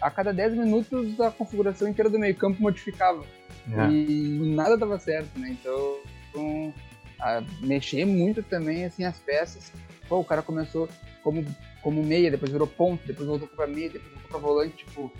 a 0.00 0.10
cada 0.10 0.32
10 0.32 0.54
minutos 0.54 1.20
a 1.20 1.30
configuração 1.30 1.88
inteira 1.88 2.10
do 2.10 2.18
meio 2.18 2.34
campo 2.34 2.60
modificava. 2.62 3.22
É. 3.70 3.90
E 3.90 4.54
nada 4.54 4.76
dava 4.76 4.98
certo, 4.98 5.38
né? 5.38 5.50
Então, 5.60 5.98
então 6.28 6.74
a 7.20 7.42
mexer 7.60 8.04
muito 8.06 8.42
também 8.42 8.84
assim 8.86 9.04
as 9.04 9.18
peças. 9.18 9.70
Pô, 10.08 10.18
o 10.18 10.24
cara 10.24 10.42
começou 10.42 10.88
como, 11.22 11.44
como 11.82 12.02
meia, 12.02 12.30
depois 12.30 12.50
virou 12.50 12.66
ponto, 12.66 13.06
depois 13.06 13.28
voltou 13.28 13.46
para 13.48 13.66
meia, 13.66 13.90
depois 13.90 14.12
voltou 14.12 14.30
para 14.30 14.40
volante, 14.40 14.76
tipo, 14.84 15.12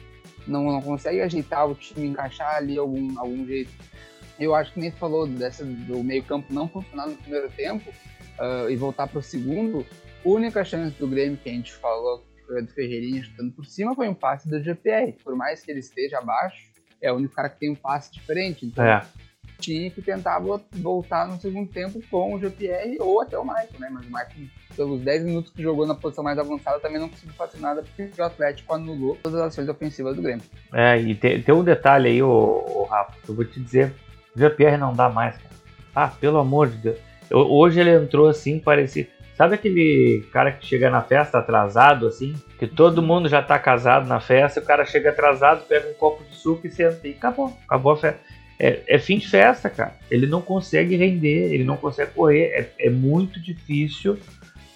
não, 0.46 0.64
não 0.64 0.82
consegue 0.82 1.20
ajeitar 1.20 1.68
o 1.68 1.74
time, 1.74 2.08
encaixar 2.08 2.56
ali 2.56 2.78
algum, 2.78 3.18
algum 3.18 3.46
jeito. 3.46 3.72
Eu 4.38 4.54
acho 4.54 4.72
que 4.72 4.80
nem 4.80 4.90
falou 4.90 5.26
dessa 5.26 5.64
do 5.64 6.02
meio-campo 6.02 6.52
não 6.52 6.68
funcionar 6.68 7.08
no 7.08 7.16
primeiro 7.16 7.50
tempo 7.50 7.90
uh, 7.90 8.70
e 8.70 8.76
voltar 8.76 9.06
para 9.06 9.18
o 9.18 9.22
segundo. 9.22 9.84
A 10.24 10.28
única 10.28 10.64
chance 10.64 10.96
do 10.98 11.06
Grêmio 11.06 11.36
que 11.36 11.48
a 11.48 11.52
gente 11.52 11.72
falou 11.74 12.24
foi 12.46 12.58
a 12.58 12.62
do 12.62 12.68
Ferreirinha 12.72 13.22
chutando 13.22 13.52
por 13.52 13.64
cima 13.66 13.94
foi 13.94 14.08
um 14.08 14.14
passe 14.14 14.48
do 14.48 14.62
GPR. 14.62 15.12
Por 15.22 15.36
mais 15.36 15.62
que 15.62 15.70
ele 15.70 15.80
esteja 15.80 16.18
abaixo, 16.18 16.70
é 17.00 17.12
o 17.12 17.16
único 17.16 17.34
cara 17.34 17.48
que 17.48 17.60
tem 17.60 17.70
um 17.70 17.74
passe 17.74 18.12
diferente. 18.12 18.66
Então, 18.66 18.84
é 18.84 19.06
que 19.60 20.02
tentar 20.02 20.40
voltar 20.72 21.28
no 21.28 21.40
segundo 21.40 21.70
tempo 21.70 22.00
com 22.10 22.34
o 22.34 22.38
GPR 22.38 22.96
ou 23.00 23.20
até 23.20 23.38
o 23.38 23.44
Michael, 23.44 23.68
né? 23.78 23.88
Mas 23.90 24.06
o 24.06 24.08
Michael, 24.08 24.48
pelos 24.76 25.00
10 25.00 25.24
minutos 25.24 25.52
que 25.52 25.62
jogou 25.62 25.86
na 25.86 25.94
posição 25.94 26.24
mais 26.24 26.38
avançada, 26.38 26.80
também 26.80 26.98
não 26.98 27.08
conseguiu 27.08 27.34
fazer 27.34 27.58
nada 27.58 27.82
porque 27.82 28.20
o 28.20 28.24
Atlético 28.24 28.74
anulou 28.74 29.16
todas 29.22 29.40
as 29.40 29.46
ações 29.48 29.68
ofensivas 29.68 30.16
do 30.16 30.22
Grêmio. 30.22 30.44
É, 30.72 30.98
e 30.98 31.14
tem, 31.14 31.42
tem 31.42 31.54
um 31.54 31.64
detalhe 31.64 32.08
aí, 32.08 32.22
ô, 32.22 32.28
ô, 32.28 32.84
Rafa, 32.84 33.12
que 33.22 33.28
eu 33.28 33.34
vou 33.34 33.44
te 33.44 33.60
dizer. 33.60 33.92
O 34.34 34.38
GPR 34.38 34.76
não 34.76 34.94
dá 34.94 35.08
mais, 35.08 35.36
cara. 35.36 35.54
Ah, 35.94 36.08
pelo 36.08 36.38
amor 36.38 36.68
de 36.68 36.76
Deus. 36.76 36.98
Eu, 37.28 37.38
hoje 37.38 37.80
ele 37.80 37.94
entrou 37.94 38.28
assim, 38.28 38.58
parecia. 38.58 39.08
Sabe 39.36 39.54
aquele 39.54 40.28
cara 40.32 40.52
que 40.52 40.66
chega 40.66 40.90
na 40.90 41.00
festa 41.00 41.38
atrasado, 41.38 42.06
assim? 42.06 42.34
Que 42.58 42.66
todo 42.66 43.02
mundo 43.02 43.28
já 43.28 43.42
tá 43.42 43.58
casado 43.58 44.06
na 44.06 44.20
festa, 44.20 44.60
o 44.60 44.64
cara 44.64 44.84
chega 44.84 45.10
atrasado, 45.10 45.66
pega 45.66 45.88
um 45.88 45.94
copo 45.94 46.22
de 46.24 46.36
suco 46.36 46.66
e 46.66 46.70
senta 46.70 47.08
e 47.08 47.12
acabou. 47.12 47.56
Acabou 47.66 47.92
a 47.92 47.96
festa 47.96 48.20
é, 48.62 48.82
é, 48.86 48.98
fim 48.98 49.16
de 49.16 49.26
festa, 49.26 49.70
cara. 49.70 49.94
Ele 50.10 50.26
não 50.26 50.42
consegue 50.42 50.94
render, 50.94 51.50
ele 51.50 51.64
não 51.64 51.78
consegue 51.78 52.10
correr. 52.10 52.44
É, 52.52 52.86
é 52.86 52.90
muito 52.90 53.40
difícil 53.40 54.18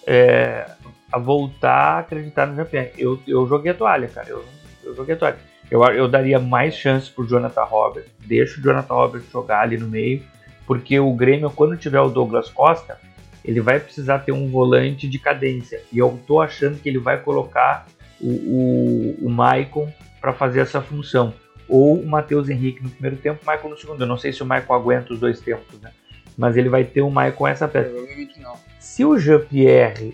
é, 0.07 0.65
a 1.11 1.19
voltar 1.19 1.69
a 1.69 1.99
acreditar 1.99 2.47
no 2.47 2.55
GPR. 2.55 2.91
Eu, 2.97 3.21
eu 3.27 3.47
joguei 3.47 3.71
a 3.71 3.75
toalha, 3.75 4.07
cara. 4.07 4.27
Eu, 4.27 4.43
eu 4.83 4.95
joguei 4.95 5.13
a 5.13 5.17
toalha. 5.17 5.37
Eu, 5.69 5.83
eu 5.83 6.07
daria 6.07 6.39
mais 6.39 6.75
chances 6.75 7.09
pro 7.09 7.27
Jonathan 7.27 7.63
Robert. 7.63 8.05
Deixa 8.25 8.59
o 8.59 8.63
Jonathan 8.63 8.95
Robert 8.95 9.21
jogar 9.31 9.61
ali 9.61 9.77
no 9.77 9.87
meio. 9.87 10.23
Porque 10.65 10.99
o 10.99 11.13
Grêmio, 11.13 11.51
quando 11.51 11.77
tiver 11.77 12.01
o 12.01 12.09
Douglas 12.09 12.49
Costa, 12.49 12.99
ele 13.43 13.61
vai 13.61 13.79
precisar 13.79 14.19
ter 14.19 14.31
um 14.31 14.49
volante 14.49 15.07
de 15.07 15.19
cadência. 15.19 15.79
E 15.93 15.99
eu 15.99 16.19
tô 16.25 16.41
achando 16.41 16.79
que 16.79 16.89
ele 16.89 16.97
vai 16.97 17.19
colocar 17.19 17.85
o, 18.19 18.29
o, 18.29 19.27
o 19.27 19.29
Maicon 19.29 19.93
para 20.19 20.33
fazer 20.33 20.61
essa 20.61 20.81
função 20.81 21.31
ou 21.67 21.99
o 21.99 22.05
Matheus 22.05 22.49
Henrique 22.49 22.83
no 22.83 22.89
primeiro 22.89 23.17
tempo, 23.17 23.39
o 23.43 23.49
Michael 23.49 23.69
no 23.69 23.77
segundo. 23.77 24.01
Eu 24.01 24.07
não 24.07 24.17
sei 24.17 24.31
se 24.31 24.41
o 24.41 24.45
Michael 24.45 24.73
aguenta 24.73 25.13
os 25.13 25.19
dois 25.19 25.39
tempos, 25.39 25.79
né? 25.81 25.91
Mas 26.37 26.57
ele 26.57 26.69
vai 26.69 26.83
ter 26.83 27.01
o 27.01 27.09
Michael 27.09 27.33
com 27.33 27.47
essa 27.47 27.67
peça. 27.67 27.89
Provavelmente 27.89 28.39
não. 28.39 28.55
Se 28.79 29.03
o 29.03 29.17
Jean-Pierre 29.17 30.13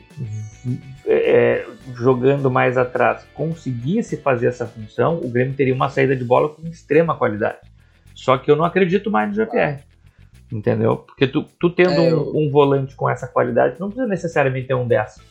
é, 1.05 1.65
jogando 1.95 2.49
mais 2.49 2.77
atrás 2.77 3.25
conseguisse 3.33 4.17
fazer 4.17 4.47
essa 4.47 4.65
função, 4.65 5.17
o 5.17 5.29
Grêmio 5.29 5.53
teria 5.53 5.73
uma 5.73 5.89
saída 5.89 6.15
de 6.15 6.23
bola 6.23 6.49
com 6.49 6.67
extrema 6.67 7.15
qualidade. 7.15 7.59
Só 8.13 8.37
que 8.37 8.49
eu 8.49 8.55
não 8.55 8.65
acredito 8.65 9.09
mais 9.09 9.29
no 9.29 9.35
Jean-Pierre. 9.35 9.83
Entendeu? 10.51 10.97
Porque 10.97 11.27
tu, 11.27 11.43
tu 11.59 11.69
tendo 11.69 11.91
é, 11.91 12.11
eu... 12.11 12.31
um, 12.35 12.47
um, 12.47 12.51
volante 12.51 12.95
com 12.95 13.09
essa 13.09 13.27
qualidade, 13.27 13.79
não 13.79 13.87
precisa 13.87 14.07
necessariamente 14.07 14.67
ter 14.67 14.73
um 14.73 14.87
10. 14.87 15.21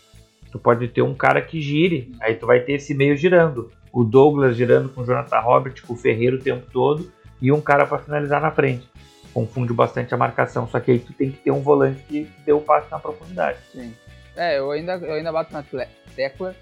Tu 0.50 0.58
pode 0.58 0.88
ter 0.88 1.02
um 1.02 1.14
cara 1.14 1.40
que 1.42 1.60
gire, 1.60 2.12
aí 2.20 2.34
tu 2.34 2.46
vai 2.46 2.60
ter 2.60 2.72
esse 2.72 2.94
meio 2.94 3.16
girando 3.16 3.70
o 3.92 4.04
Douglas 4.04 4.56
girando 4.56 4.88
com 4.88 5.02
o 5.02 5.04
Jonathan 5.04 5.40
Robert, 5.40 5.74
com 5.86 5.94
o 5.94 5.96
Ferreira 5.96 6.36
o 6.36 6.40
tempo 6.40 6.66
todo, 6.72 7.10
e 7.40 7.50
um 7.50 7.60
cara 7.60 7.86
para 7.86 7.98
finalizar 7.98 8.40
na 8.40 8.50
frente. 8.50 8.88
Confunde 9.32 9.72
bastante 9.72 10.12
a 10.12 10.16
marcação, 10.16 10.68
só 10.68 10.80
que 10.80 10.90
aí 10.90 10.98
tu 10.98 11.12
tem 11.12 11.30
que 11.30 11.38
ter 11.38 11.50
um 11.50 11.60
volante 11.60 12.02
que 12.02 12.28
dê 12.44 12.52
o 12.52 12.60
passe 12.60 12.90
na 12.90 12.98
profundidade. 12.98 13.58
Sim. 13.72 13.94
É, 14.36 14.58
eu 14.58 14.70
ainda, 14.70 14.94
eu 14.94 15.14
ainda 15.14 15.32
bato 15.32 15.52
na 15.52 15.64
tecla 16.14 16.54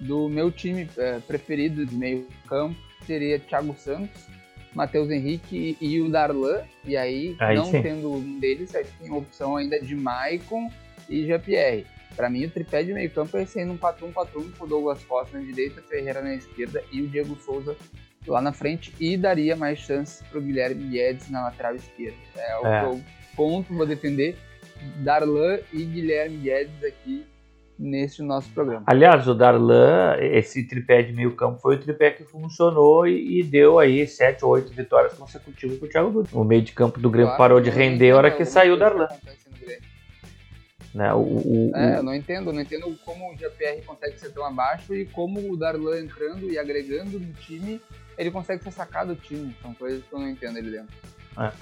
do 0.00 0.28
meu 0.28 0.50
time 0.50 0.88
é, 0.96 1.18
preferido 1.20 1.86
de 1.86 1.94
meio 1.94 2.26
campo, 2.48 2.76
seria 3.06 3.38
Thiago 3.38 3.74
Santos, 3.78 4.26
Matheus 4.74 5.10
Henrique 5.10 5.76
e 5.80 6.00
o 6.00 6.10
Darlan, 6.10 6.62
e 6.84 6.96
aí, 6.96 7.34
aí 7.38 7.56
não 7.56 7.64
sim. 7.64 7.80
tendo 7.80 8.12
um 8.12 8.38
deles, 8.38 8.74
aí 8.74 8.84
tem 9.00 9.10
a 9.10 9.14
opção 9.14 9.56
ainda 9.56 9.80
de 9.80 9.94
Maicon 9.94 10.70
e 11.08 11.24
Jean-Pierre. 11.26 11.86
Para 12.16 12.30
mim, 12.30 12.46
o 12.46 12.50
tripé 12.50 12.82
de 12.82 12.94
meio 12.94 13.10
campo 13.10 13.36
é 13.36 13.44
sendo 13.44 13.72
um 13.72 13.78
4-1-4-1 13.78 14.56
com 14.56 14.64
o 14.64 14.66
Douglas 14.66 15.04
Costa 15.04 15.38
na 15.38 15.44
direita, 15.44 15.82
Ferreira 15.82 16.22
na 16.22 16.34
esquerda 16.34 16.82
e 16.90 17.02
o 17.02 17.08
Diego 17.08 17.36
Souza 17.36 17.76
lá 18.26 18.40
na 18.40 18.52
frente 18.52 18.92
e 18.98 19.16
daria 19.16 19.54
mais 19.54 19.78
chances 19.78 20.22
para 20.22 20.38
o 20.38 20.42
Guilherme 20.42 20.88
Guedes 20.88 21.30
na 21.30 21.44
lateral 21.44 21.74
esquerda. 21.74 22.16
É 22.36 22.58
o 22.58 22.66
é. 22.66 22.80
que 22.80 22.86
eu 22.86 23.00
ponto, 23.36 23.74
vou 23.74 23.86
defender 23.86 24.36
Darlan 24.96 25.58
e 25.72 25.84
Guilherme 25.84 26.38
Guedes 26.38 26.82
aqui 26.82 27.24
nesse 27.78 28.22
nosso 28.22 28.48
programa. 28.50 28.84
Aliás, 28.86 29.28
o 29.28 29.34
Darlan, 29.34 30.16
esse 30.18 30.66
tripé 30.66 31.02
de 31.02 31.12
meio 31.12 31.34
campo 31.36 31.60
foi 31.60 31.76
o 31.76 31.78
tripé 31.78 32.10
que 32.10 32.24
funcionou 32.24 33.06
e, 33.06 33.40
e 33.40 33.42
deu 33.42 33.78
aí 33.78 34.06
7 34.06 34.44
ou 34.44 34.52
8 34.52 34.72
vitórias 34.72 35.12
consecutivas 35.14 35.78
para 35.78 35.86
o 35.86 35.88
Thiago 35.88 36.10
Nunes. 36.10 36.32
O 36.32 36.42
meio 36.42 36.62
de 36.62 36.72
campo 36.72 36.98
do 36.98 37.10
Grêmio 37.10 37.36
claro, 37.36 37.38
parou 37.38 37.60
de 37.60 37.68
render 37.68 38.12
a 38.12 38.16
hora 38.16 38.30
que 38.30 38.44
saiu 38.44 38.74
o 38.74 38.76
Darlan. 38.78 39.08
Né? 40.94 41.12
O, 41.12 41.20
o, 41.20 41.72
é, 41.76 42.02
não 42.02 42.14
entendo, 42.14 42.52
não 42.52 42.60
entendo 42.60 42.98
como 43.04 43.32
o 43.32 43.36
GPR 43.36 43.82
consegue 43.84 44.18
ser 44.18 44.30
tão 44.30 44.44
abaixo 44.44 44.94
e 44.94 45.04
como 45.06 45.52
o 45.52 45.56
Darlan 45.56 46.00
entrando 46.00 46.50
e 46.50 46.58
agregando 46.58 47.18
no 47.18 47.32
time, 47.34 47.80
ele 48.16 48.30
consegue 48.30 48.62
ser 48.62 48.70
sacado 48.70 49.14
do 49.14 49.20
time. 49.20 49.54
São 49.60 49.74
coisas 49.74 50.02
que 50.04 50.12
eu 50.12 50.18
não 50.18 50.28
entendo 50.28 50.58
ele 50.58 50.70
dentro. 50.70 50.94
É. 51.38 51.52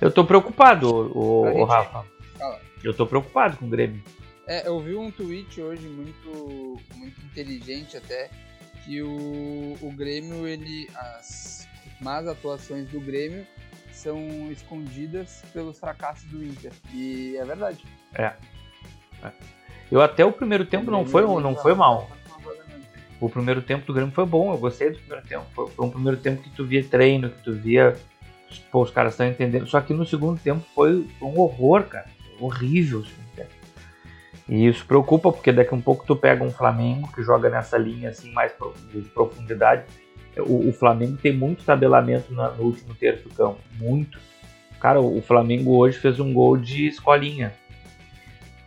Eu 0.00 0.10
tô 0.10 0.24
preocupado, 0.24 0.88
o, 1.16 1.60
o 1.60 1.64
Rafa. 1.64 2.04
Fala. 2.38 2.60
Eu 2.82 2.92
tô 2.92 3.06
preocupado 3.06 3.56
com 3.56 3.66
o 3.66 3.68
Grêmio. 3.68 4.02
É, 4.46 4.66
eu 4.66 4.80
vi 4.80 4.96
um 4.96 5.10
tweet 5.10 5.60
hoje 5.60 5.86
muito, 5.86 6.80
muito 6.96 7.24
inteligente 7.24 7.96
até, 7.96 8.28
que 8.84 9.00
o, 9.00 9.78
o 9.80 9.92
Grêmio, 9.92 10.46
ele. 10.46 10.88
As 10.94 11.68
más 12.00 12.26
atuações 12.26 12.88
do 12.88 13.00
Grêmio 13.00 13.46
são 14.02 14.50
escondidas 14.50 15.44
pelos 15.52 15.78
fracassos 15.78 16.24
do 16.24 16.44
Inter. 16.44 16.72
E 16.92 17.36
é 17.36 17.44
verdade. 17.44 17.84
É. 18.14 18.32
é. 19.22 19.32
Eu 19.90 20.02
até 20.02 20.24
o 20.24 20.32
primeiro 20.32 20.64
tempo 20.66 20.90
não 20.90 21.06
foi, 21.06 21.22
não 21.40 21.54
foi 21.54 21.74
mal. 21.74 22.10
O 23.20 23.28
primeiro 23.28 23.62
tempo 23.62 23.86
do 23.86 23.94
Grêmio 23.94 24.12
foi 24.12 24.26
bom, 24.26 24.52
eu 24.52 24.58
gostei 24.58 24.90
do 24.90 24.98
primeiro 24.98 25.24
tempo. 25.26 25.46
Foi, 25.54 25.70
foi 25.70 25.86
um 25.86 25.90
primeiro 25.90 26.18
tempo 26.18 26.42
que 26.42 26.50
tu 26.50 26.64
via 26.64 26.82
treino, 26.82 27.30
que 27.30 27.42
tu 27.42 27.52
via. 27.52 27.96
Pô, 28.70 28.82
os 28.82 28.90
caras 28.90 29.12
estão 29.12 29.26
entendendo. 29.26 29.66
Só 29.66 29.80
que 29.80 29.94
no 29.94 30.04
segundo 30.04 30.40
tempo 30.40 30.66
foi 30.74 31.06
um 31.20 31.38
horror, 31.38 31.84
cara. 31.84 32.06
Horrível 32.40 33.00
o 33.00 33.06
segundo 33.06 33.28
tempo. 33.36 33.50
E 34.48 34.66
isso 34.66 34.84
preocupa, 34.84 35.30
porque 35.30 35.52
daqui 35.52 35.72
a 35.72 35.76
um 35.76 35.80
pouco 35.80 36.04
tu 36.04 36.16
pega 36.16 36.42
um 36.42 36.50
Flamengo 36.50 37.12
que 37.12 37.22
joga 37.22 37.48
nessa 37.48 37.78
linha 37.78 38.10
assim 38.10 38.32
mais 38.32 38.52
de 38.92 39.02
profundidade 39.02 39.84
o, 40.40 40.68
o 40.68 40.72
Flamengo 40.72 41.16
tem 41.16 41.32
muito 41.32 41.64
tabelamento 41.64 42.32
na, 42.32 42.50
no 42.50 42.64
último 42.64 42.94
terço 42.94 43.28
do 43.28 43.34
campo. 43.34 43.58
Muito. 43.78 44.18
Cara, 44.80 45.00
o, 45.00 45.18
o 45.18 45.22
Flamengo 45.22 45.76
hoje 45.76 45.98
fez 45.98 46.18
um 46.18 46.32
gol 46.32 46.56
de 46.56 46.86
escolinha. 46.86 47.52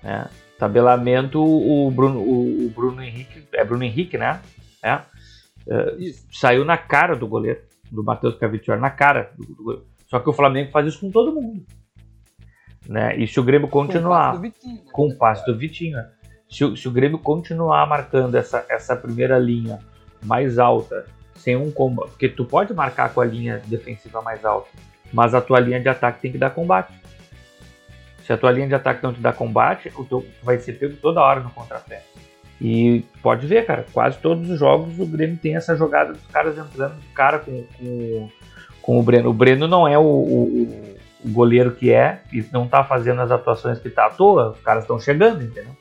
Né? 0.03 0.29
Tabelamento, 0.59 1.43
o 1.43 1.89
Bruno, 1.91 2.19
o, 2.19 2.67
o, 2.67 2.69
Bruno 2.69 3.01
Henrique. 3.01 3.43
É 3.53 3.63
Bruno 3.63 3.83
Henrique, 3.83 4.17
né? 4.17 4.41
É. 4.83 4.95
Uh, 5.67 6.13
saiu 6.31 6.63
na 6.63 6.77
cara 6.77 7.15
do 7.15 7.27
goleiro, 7.27 7.59
do 7.91 8.03
Matheus 8.03 8.35
Cavitior, 8.35 8.77
na 8.79 8.91
cara 8.91 9.31
do, 9.35 9.45
do 9.45 9.63
goleiro. 9.63 9.85
Só 10.07 10.19
que 10.19 10.29
o 10.29 10.33
Flamengo 10.33 10.71
faz 10.71 10.87
isso 10.87 10.99
com 10.99 11.11
todo 11.11 11.33
mundo. 11.33 11.65
Né? 12.87 13.17
E 13.17 13.27
se 13.27 13.39
o 13.39 13.43
Grêmio 13.43 13.67
continuar 13.67 14.39
com 14.91 15.07
o 15.07 15.17
passe 15.17 15.43
do 15.45 15.57
Vitinho, 15.57 15.97
né? 15.97 16.07
se, 16.47 16.77
se, 16.77 16.87
o 16.87 16.91
Grêmio 16.91 17.17
continuar 17.17 17.87
marcando 17.87 18.35
essa, 18.35 18.63
essa 18.69 18.95
primeira 18.95 19.39
linha 19.39 19.79
mais 20.23 20.59
alta 20.59 21.05
sem 21.35 21.55
um 21.55 21.71
combate. 21.71 22.09
Porque 22.09 22.29
tu 22.29 22.45
pode 22.45 22.73
marcar 22.73 23.13
com 23.13 23.21
a 23.21 23.25
linha 23.25 23.61
defensiva 23.65 24.21
mais 24.21 24.43
alta, 24.43 24.69
mas 25.13 25.33
a 25.33 25.41
tua 25.41 25.59
linha 25.59 25.79
de 25.79 25.89
ataque 25.89 26.21
tem 26.21 26.31
que 26.31 26.37
dar 26.37 26.49
combate. 26.49 26.93
Se 28.25 28.33
a 28.33 28.37
tua 28.37 28.51
linha 28.51 28.67
de 28.67 28.73
ataque 28.73 29.03
não 29.03 29.13
te 29.13 29.19
dá 29.19 29.31
combate, 29.31 29.91
o 29.95 30.03
teu, 30.03 30.21
tu 30.21 30.45
vai 30.45 30.57
ser 30.57 30.73
pego 30.73 30.95
toda 30.97 31.21
hora 31.21 31.41
no 31.41 31.51
contrapé. 31.51 32.01
E 32.59 33.03
pode 33.21 33.45
ver, 33.45 33.65
cara, 33.65 33.85
quase 33.91 34.17
todos 34.17 34.49
os 34.49 34.57
jogos 34.57 34.97
o 34.99 35.05
Grêmio 35.05 35.37
tem 35.37 35.55
essa 35.55 35.75
jogada 35.75 36.13
dos 36.13 36.25
caras 36.27 36.57
entrando 36.57 36.99
de 36.99 37.07
cara 37.07 37.39
com, 37.39 37.63
com, 37.77 38.29
com 38.81 38.99
o 38.99 39.03
Breno. 39.03 39.29
O 39.29 39.33
Breno 39.33 39.67
não 39.67 39.87
é 39.87 39.97
o, 39.97 40.03
o, 40.03 40.95
o, 41.23 41.29
goleiro 41.31 41.71
que 41.71 41.91
é 41.91 42.21
e 42.31 42.43
não 42.51 42.67
tá 42.67 42.83
fazendo 42.83 43.21
as 43.21 43.29
atuações 43.29 43.79
que 43.79 43.89
tá 43.89 44.05
à 44.05 44.09
toa, 44.09 44.51
os 44.51 44.59
caras 44.61 44.85
estão 44.85 44.99
chegando, 44.99 45.43
entendeu? 45.43 45.75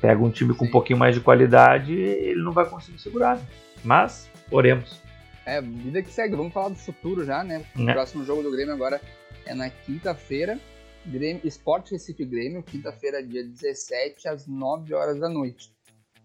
Pega 0.00 0.22
um 0.22 0.30
time 0.30 0.54
com 0.54 0.66
um 0.66 0.70
pouquinho 0.70 0.98
mais 0.98 1.14
de 1.14 1.20
qualidade 1.20 1.92
ele 1.92 2.42
não 2.42 2.52
vai 2.52 2.66
conseguir 2.66 2.98
segurar. 2.98 3.38
Mas, 3.82 4.30
oremos. 4.50 5.00
É, 5.44 5.60
vida 5.60 6.02
que 6.02 6.10
segue. 6.10 6.34
Vamos 6.34 6.52
falar 6.52 6.70
do 6.70 6.74
futuro 6.74 7.24
já, 7.24 7.44
né? 7.44 7.64
O 7.76 7.82
né? 7.82 7.92
próximo 7.92 8.24
jogo 8.24 8.42
do 8.42 8.50
Grêmio 8.50 8.74
agora 8.74 9.00
é 9.44 9.54
na 9.54 9.70
quinta-feira. 9.70 10.58
Grêmio, 11.06 11.40
Esporte 11.44 11.92
Recife 11.92 12.24
Grêmio, 12.24 12.64
quinta-feira, 12.64 13.22
dia 13.22 13.44
17, 13.44 14.26
às 14.28 14.46
9 14.46 14.92
horas 14.92 15.20
da 15.20 15.28
noite. 15.28 15.72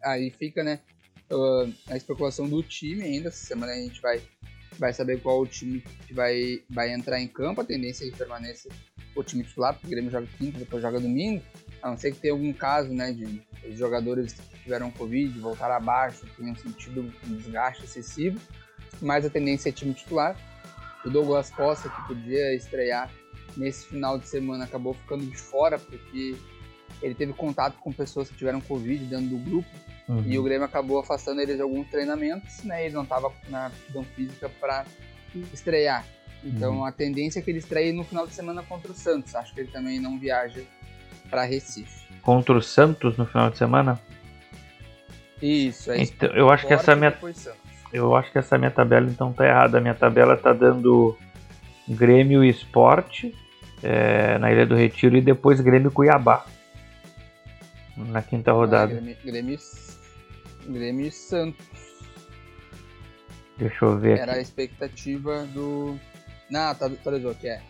Aí 0.03 0.31
fica, 0.31 0.63
né, 0.63 0.79
a 1.87 1.95
especulação 1.95 2.49
do 2.49 2.63
time 2.63 3.03
ainda. 3.03 3.29
Essa 3.29 3.45
semana 3.45 3.73
a 3.73 3.75
gente 3.75 4.01
vai, 4.01 4.19
vai 4.79 4.91
saber 4.91 5.21
qual 5.21 5.39
o 5.39 5.45
time 5.45 5.83
que 6.07 6.13
vai, 6.15 6.63
vai 6.67 6.91
entrar 6.91 7.19
em 7.19 7.27
campo. 7.27 7.61
A 7.61 7.63
tendência 7.63 8.05
é 8.05 8.09
que 8.09 8.17
permaneça 8.17 8.69
o 9.15 9.23
time 9.23 9.43
titular, 9.43 9.73
porque 9.73 9.85
o 9.85 9.89
Grêmio 9.91 10.09
joga 10.09 10.27
quinta, 10.37 10.57
depois 10.57 10.81
joga 10.81 10.99
domingo. 10.99 11.43
A 11.81 11.89
não 11.89 11.97
ser 11.97 12.11
que 12.11 12.19
tenha 12.19 12.33
algum 12.33 12.53
caso, 12.53 12.93
né, 12.93 13.11
de 13.11 13.41
os 13.67 13.77
jogadores 13.77 14.33
que 14.33 14.59
tiveram 14.59 14.91
Covid 14.91 15.39
voltar 15.39 15.71
abaixo, 15.71 16.25
tenham 16.37 16.55
sentido 16.55 17.11
um 17.27 17.35
desgaste 17.35 17.83
excessivo. 17.83 18.39
Mas 19.01 19.25
a 19.25 19.29
tendência 19.29 19.69
é 19.69 19.71
time 19.71 19.93
titular. 19.93 20.35
O 21.03 21.09
Douglas 21.09 21.49
Costa, 21.49 21.89
que 21.89 22.07
podia 22.07 22.53
estrear 22.53 23.09
nesse 23.57 23.87
final 23.87 24.17
de 24.17 24.27
semana, 24.27 24.65
acabou 24.65 24.93
ficando 24.93 25.25
de 25.25 25.37
fora, 25.37 25.79
porque 25.79 26.35
ele 27.01 27.15
teve 27.15 27.33
contato 27.33 27.77
com 27.79 27.91
pessoas 27.91 28.29
que 28.29 28.35
tiveram 28.35 28.61
Covid 28.61 29.03
dentro 29.05 29.27
do 29.27 29.37
grupo. 29.37 29.69
Uhum. 30.07 30.23
E 30.25 30.37
o 30.37 30.43
Grêmio 30.43 30.65
acabou 30.65 30.99
afastando 30.99 31.41
ele 31.41 31.55
de 31.55 31.61
alguns 31.61 31.87
treinamentos, 31.89 32.63
né? 32.63 32.85
Ele 32.85 32.93
não 32.93 33.03
estava 33.03 33.31
na 33.49 33.67
aptidão 33.67 34.03
física 34.03 34.49
para 34.59 34.85
estrear. 35.53 36.05
Então 36.43 36.77
uhum. 36.77 36.85
a 36.85 36.91
tendência 36.91 37.39
é 37.39 37.41
que 37.41 37.49
ele 37.49 37.59
estreie 37.59 37.91
no 37.91 38.03
final 38.03 38.27
de 38.27 38.33
semana 38.33 38.63
contra 38.63 38.91
o 38.91 38.95
Santos. 38.95 39.35
Acho 39.35 39.53
que 39.53 39.61
ele 39.61 39.71
também 39.71 39.99
não 39.99 40.19
viaja 40.19 40.61
para 41.31 41.43
Recife. 41.43 42.01
Contra 42.21 42.55
o 42.55 42.61
Santos 42.61 43.17
no 43.17 43.25
final 43.25 43.49
de 43.49 43.57
semana? 43.57 43.99
Isso, 45.41 45.91
é 45.91 46.03
então, 46.03 46.29
eu 46.29 46.51
acho 46.51 46.67
que 46.67 46.73
essa 46.73 46.95
minha 46.95 47.17
eu 47.91 48.15
acho 48.15 48.31
que 48.31 48.37
essa 48.37 48.57
minha 48.57 48.69
tabela 48.69 49.09
então 49.09 49.33
tá 49.33 49.47
errada. 49.47 49.79
A 49.79 49.81
minha 49.81 49.95
tabela 49.95 50.37
tá 50.37 50.53
dando 50.53 51.17
Grêmio 51.87 52.43
e 52.43 52.49
Esporte 52.49 53.35
é, 53.81 54.37
na 54.37 54.51
Ilha 54.51 54.65
do 54.65 54.75
Retiro 54.75 55.17
e 55.17 55.21
depois 55.21 55.59
Grêmio 55.59 55.91
Cuiabá 55.91 56.45
na 57.97 58.21
quinta 58.21 58.51
rodada. 58.51 58.93
Ah, 58.93 58.99
Grêmio, 58.99 59.17
Grêmio, 59.23 59.59
Grêmio 60.67 61.07
e 61.07 61.11
Santos. 61.11 61.65
Deixa 63.57 63.85
eu 63.85 63.97
ver. 63.97 64.19
Era 64.19 64.31
aqui. 64.31 64.39
a 64.39 64.41
expectativa 64.41 65.45
do. 65.47 65.97
Não, 66.49 66.75
tá, 66.75 66.85
atualizou 66.85 67.33
que 67.35 67.47
é. 67.47 67.61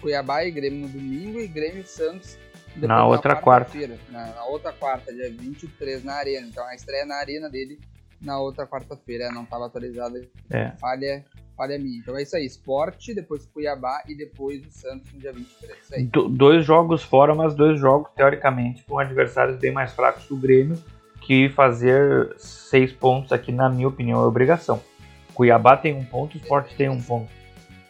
Cuiabá 0.00 0.44
e 0.44 0.50
Grêmio 0.50 0.80
no 0.80 0.88
domingo 0.88 1.40
e 1.40 1.46
Grêmio 1.46 1.80
e 1.80 1.86
Santos 1.86 2.38
na 2.76 3.06
outra 3.06 3.36
quarta. 3.36 3.76
Na, 4.10 4.26
na, 4.26 4.44
outra 4.46 4.72
quarta, 4.72 5.12
dia 5.12 5.30
23 5.30 6.04
na 6.04 6.14
Arena. 6.14 6.46
Então 6.46 6.64
a 6.66 6.74
estreia 6.74 7.06
na 7.06 7.16
Arena 7.16 7.48
dele 7.48 7.78
na 8.20 8.38
outra 8.38 8.66
quarta-feira. 8.66 9.30
Não 9.30 9.44
estava 9.44 9.66
atualizada. 9.66 10.20
É. 10.50 10.72
Falha, 10.80 11.24
falha 11.56 11.78
minha. 11.78 11.98
Então 11.98 12.16
é 12.16 12.22
isso 12.22 12.36
aí. 12.36 12.44
Esporte, 12.44 13.14
depois 13.14 13.46
Cuiabá 13.46 14.02
e 14.06 14.14
depois 14.14 14.66
o 14.66 14.70
Santos 14.70 15.12
no 15.12 15.20
dia 15.20 15.32
23. 15.32 15.92
É 15.92 16.02
Do, 16.02 16.28
dois 16.28 16.64
jogos 16.64 17.02
fora, 17.02 17.34
mas 17.34 17.54
dois 17.54 17.78
jogos, 17.80 18.10
teoricamente, 18.14 18.84
com 18.84 18.98
adversários 18.98 19.58
bem 19.58 19.72
mais 19.72 19.92
fracos 19.92 20.26
que 20.26 20.34
o 20.34 20.36
Grêmio. 20.36 20.76
Que 21.20 21.48
fazer 21.48 22.34
seis 22.36 22.92
pontos 22.92 23.32
aqui, 23.32 23.50
na 23.50 23.68
minha 23.68 23.88
opinião, 23.88 24.22
é 24.22 24.26
obrigação. 24.26 24.80
Cuiabá 25.34 25.76
tem 25.76 25.92
um 25.92 26.04
ponto, 26.04 26.34
o 26.34 26.36
Esporte 26.36 26.74
tem 26.76 26.88
um 26.88 27.00
ponto. 27.00 27.28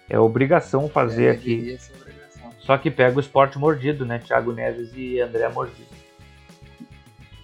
É 0.08 0.18
obrigação 0.18 0.88
fazer 0.88 1.26
é, 1.26 1.30
aqui. 1.30 1.78
Só 2.66 2.76
que 2.76 2.90
pega 2.90 3.16
o 3.16 3.20
esporte 3.20 3.58
mordido, 3.58 4.04
né? 4.04 4.18
Thiago 4.18 4.52
Neves 4.52 4.90
e 4.96 5.20
André 5.20 5.48
Mordido. 5.48 5.86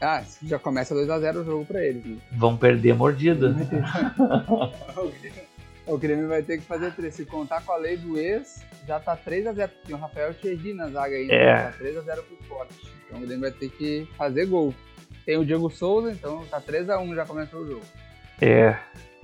Ah, 0.01 0.25
já 0.43 0.59
começa 0.59 0.97
2x0 0.97 1.37
o 1.37 1.45
jogo 1.45 1.65
pra 1.65 1.81
eles. 1.81 2.05
Né? 2.05 2.17
Vão 2.33 2.57
perder 2.57 2.93
mordida. 2.93 3.55
o 5.87 5.97
Grêmio 5.97 6.29
vai 6.29 6.43
ter 6.43 6.59
que 6.59 6.65
fazer 6.65 6.93
3. 6.93 7.15
Se 7.15 7.25
contar 7.25 7.63
com 7.63 7.71
a 7.71 7.77
lei 7.77 7.97
do 7.97 8.19
ex, 8.19 8.65
já 8.85 8.99
tá 8.99 9.17
3x0. 9.17 9.71
Tem 9.87 9.95
o 9.95 9.99
Rafael 9.99 10.35
Thierry 10.35 10.75
na 10.75 10.89
zaga 10.89 11.15
aí. 11.15 11.31
É. 11.31 11.55
Tá 11.55 11.73
3x0 11.79 12.05
pro 12.05 12.37
esporte. 12.41 12.75
Então 13.07 13.19
o 13.19 13.21
Grêmio 13.21 13.43
vai 13.43 13.53
ter 13.53 13.71
que 13.71 14.09
fazer 14.17 14.47
gol. 14.47 14.75
Tem 15.25 15.37
o 15.37 15.45
Diego 15.45 15.71
Souza, 15.71 16.11
então 16.11 16.45
tá 16.47 16.61
3x1 16.61 17.15
já 17.15 17.25
começou 17.25 17.61
o 17.61 17.67
jogo. 17.69 17.85
É. 18.41 18.77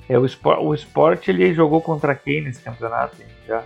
é 0.09 0.17
o, 0.17 0.25
esporte, 0.25 0.63
o 0.63 0.73
esporte 0.73 1.33
ele 1.33 1.53
jogou 1.53 1.83
contra 1.83 2.15
quem 2.15 2.41
nesse 2.41 2.63
campeonato? 2.63 3.17
Já? 3.49 3.65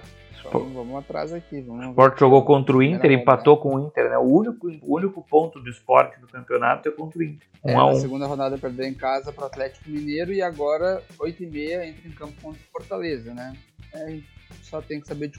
Vamos, 0.53 0.73
vamos 0.75 0.97
atrás 0.97 1.33
aqui. 1.33 1.61
Vamos 1.61 1.87
o 1.87 1.91
Sport 1.91 2.19
jogou 2.19 2.45
contra 2.45 2.77
o 2.77 2.83
Inter, 2.83 3.12
empatou 3.12 3.57
com 3.57 3.77
o 3.77 3.87
Inter, 3.87 4.11
né? 4.11 4.19
O 4.19 4.23
único, 4.23 4.69
o 4.83 4.97
único 4.97 5.23
ponto 5.23 5.61
do 5.61 5.71
esporte 5.71 6.21
do 6.21 6.27
campeonato 6.27 6.88
é 6.88 6.93
contra 6.93 7.19
o 7.19 7.23
Inter. 7.23 7.49
Um 7.65 7.71
é, 7.71 7.75
a 7.75 7.87
um. 7.87 7.95
segunda 7.95 8.27
rodada 8.27 8.59
perdeu 8.59 8.87
em 8.87 8.95
casa 8.95 9.33
para 9.33 9.45
o 9.45 9.47
Atlético 9.47 9.88
Mineiro 9.88 10.33
e 10.33 10.43
agora, 10.43 11.03
8h30, 11.19 11.88
entra 11.88 12.09
em 12.09 12.12
campo 12.12 12.35
contra 12.43 12.61
o 12.61 12.73
Fortaleza, 12.73 13.33
né? 13.35 13.57
É, 13.95 14.19
só 14.62 14.81
tem 14.81 15.01
que 15.01 15.07
saber, 15.07 15.29
de, 15.29 15.38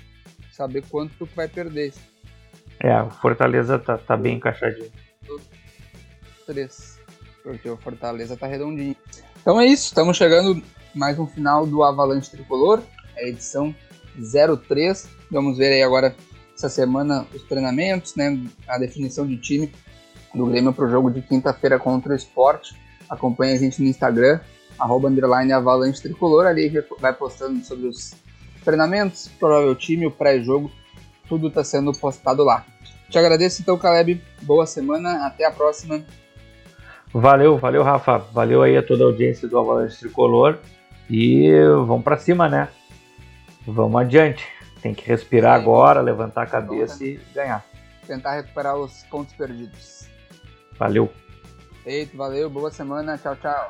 saber 0.52 0.84
quanto 0.90 1.26
vai 1.36 1.48
perder. 1.48 1.94
É, 2.80 3.02
o 3.02 3.10
Fortaleza 3.10 3.80
tá, 3.80 3.98
tá 3.98 4.18
bem 4.18 4.38
encaixadinho. 4.38 4.92
Três. 6.46 7.00
Porque 7.42 7.70
o 7.70 7.78
Fortaleza 7.78 8.38
tá 8.38 8.48
redondinho. 8.48 8.96
Então 9.42 9.60
é 9.60 9.66
isso, 9.66 9.88
estamos 9.88 10.16
chegando 10.16 10.62
mais 10.96 11.20
um 11.20 11.28
final 11.28 11.66
do 11.66 11.84
Avalanche 11.84 12.32
Tricolor, 12.32 12.82
a 13.18 13.24
edição 13.24 13.76
03. 14.18 15.10
Vamos 15.32 15.58
ver 15.58 15.74
aí 15.74 15.84
agora 15.84 16.16
essa 16.56 16.70
semana 16.70 17.26
os 17.34 17.44
treinamentos, 17.44 18.16
né, 18.16 18.40
a 18.68 18.78
definição 18.78 19.26
de 19.26 19.38
time 19.38 19.72
do 20.34 20.46
Grêmio 20.46 20.74
para 20.74 20.86
o 20.86 20.90
jogo 20.90 21.12
de 21.12 21.22
quinta-feira 21.22 21.78
contra 21.80 22.14
o 22.14 22.16
Esporte. 22.16 22.76
Acompanhe 23.10 23.54
a 23.54 23.58
gente 23.58 23.82
no 23.82 23.88
Instagram, 23.88 24.40
arroba 24.80 25.10
underline 25.10 25.52
avalanche 25.52 26.02
tricolor, 26.02 26.46
ali 26.46 26.72
vai 27.00 27.14
postando 27.14 27.64
sobre 27.64 27.88
os 27.88 28.14
treinamentos, 28.64 29.30
provável 29.40 29.76
time, 29.76 30.08
o 30.08 30.12
pré-jogo, 30.12 30.72
tudo 31.28 31.48
está 31.48 31.64
sendo 31.64 31.92
postado 31.92 32.44
lá. 32.44 32.66
Te 33.10 33.18
agradeço 33.18 33.62
então, 33.62 33.78
Caleb, 33.78 34.22
boa 34.42 34.66
semana, 34.66 35.28
até 35.28 35.46
a 35.46 35.52
próxima. 35.52 36.02
Valeu, 37.14 37.58
valeu 37.58 37.84
Rafa, 37.84 38.18
valeu 38.18 38.64
aí 38.64 38.76
a 38.76 38.82
toda 38.82 39.04
a 39.04 39.08
audiência 39.08 39.48
do 39.48 39.60
Avalanche 39.60 40.00
Tricolor 40.00 40.58
e 41.08 41.52
vamos 41.86 42.04
para 42.04 42.18
cima, 42.18 42.50
né? 42.50 42.70
Vamos 43.66 44.02
adiante. 44.02 44.46
Tem 44.82 44.94
que 44.94 45.08
respirar 45.08 45.56
agora, 45.56 46.02
levantar 46.02 46.44
a 46.44 46.48
cabeça 46.48 47.04
e 47.04 47.20
ganhar. 47.34 47.66
Tentar 48.06 48.36
recuperar 48.36 48.76
os 48.76 49.04
pontos 49.04 49.34
perdidos. 49.34 50.10
Valeu. 50.78 51.10
Eita, 51.86 52.18
valeu, 52.18 52.50
boa 52.50 52.72
semana, 52.72 53.18
tchau, 53.18 53.36
tchau. 53.38 53.70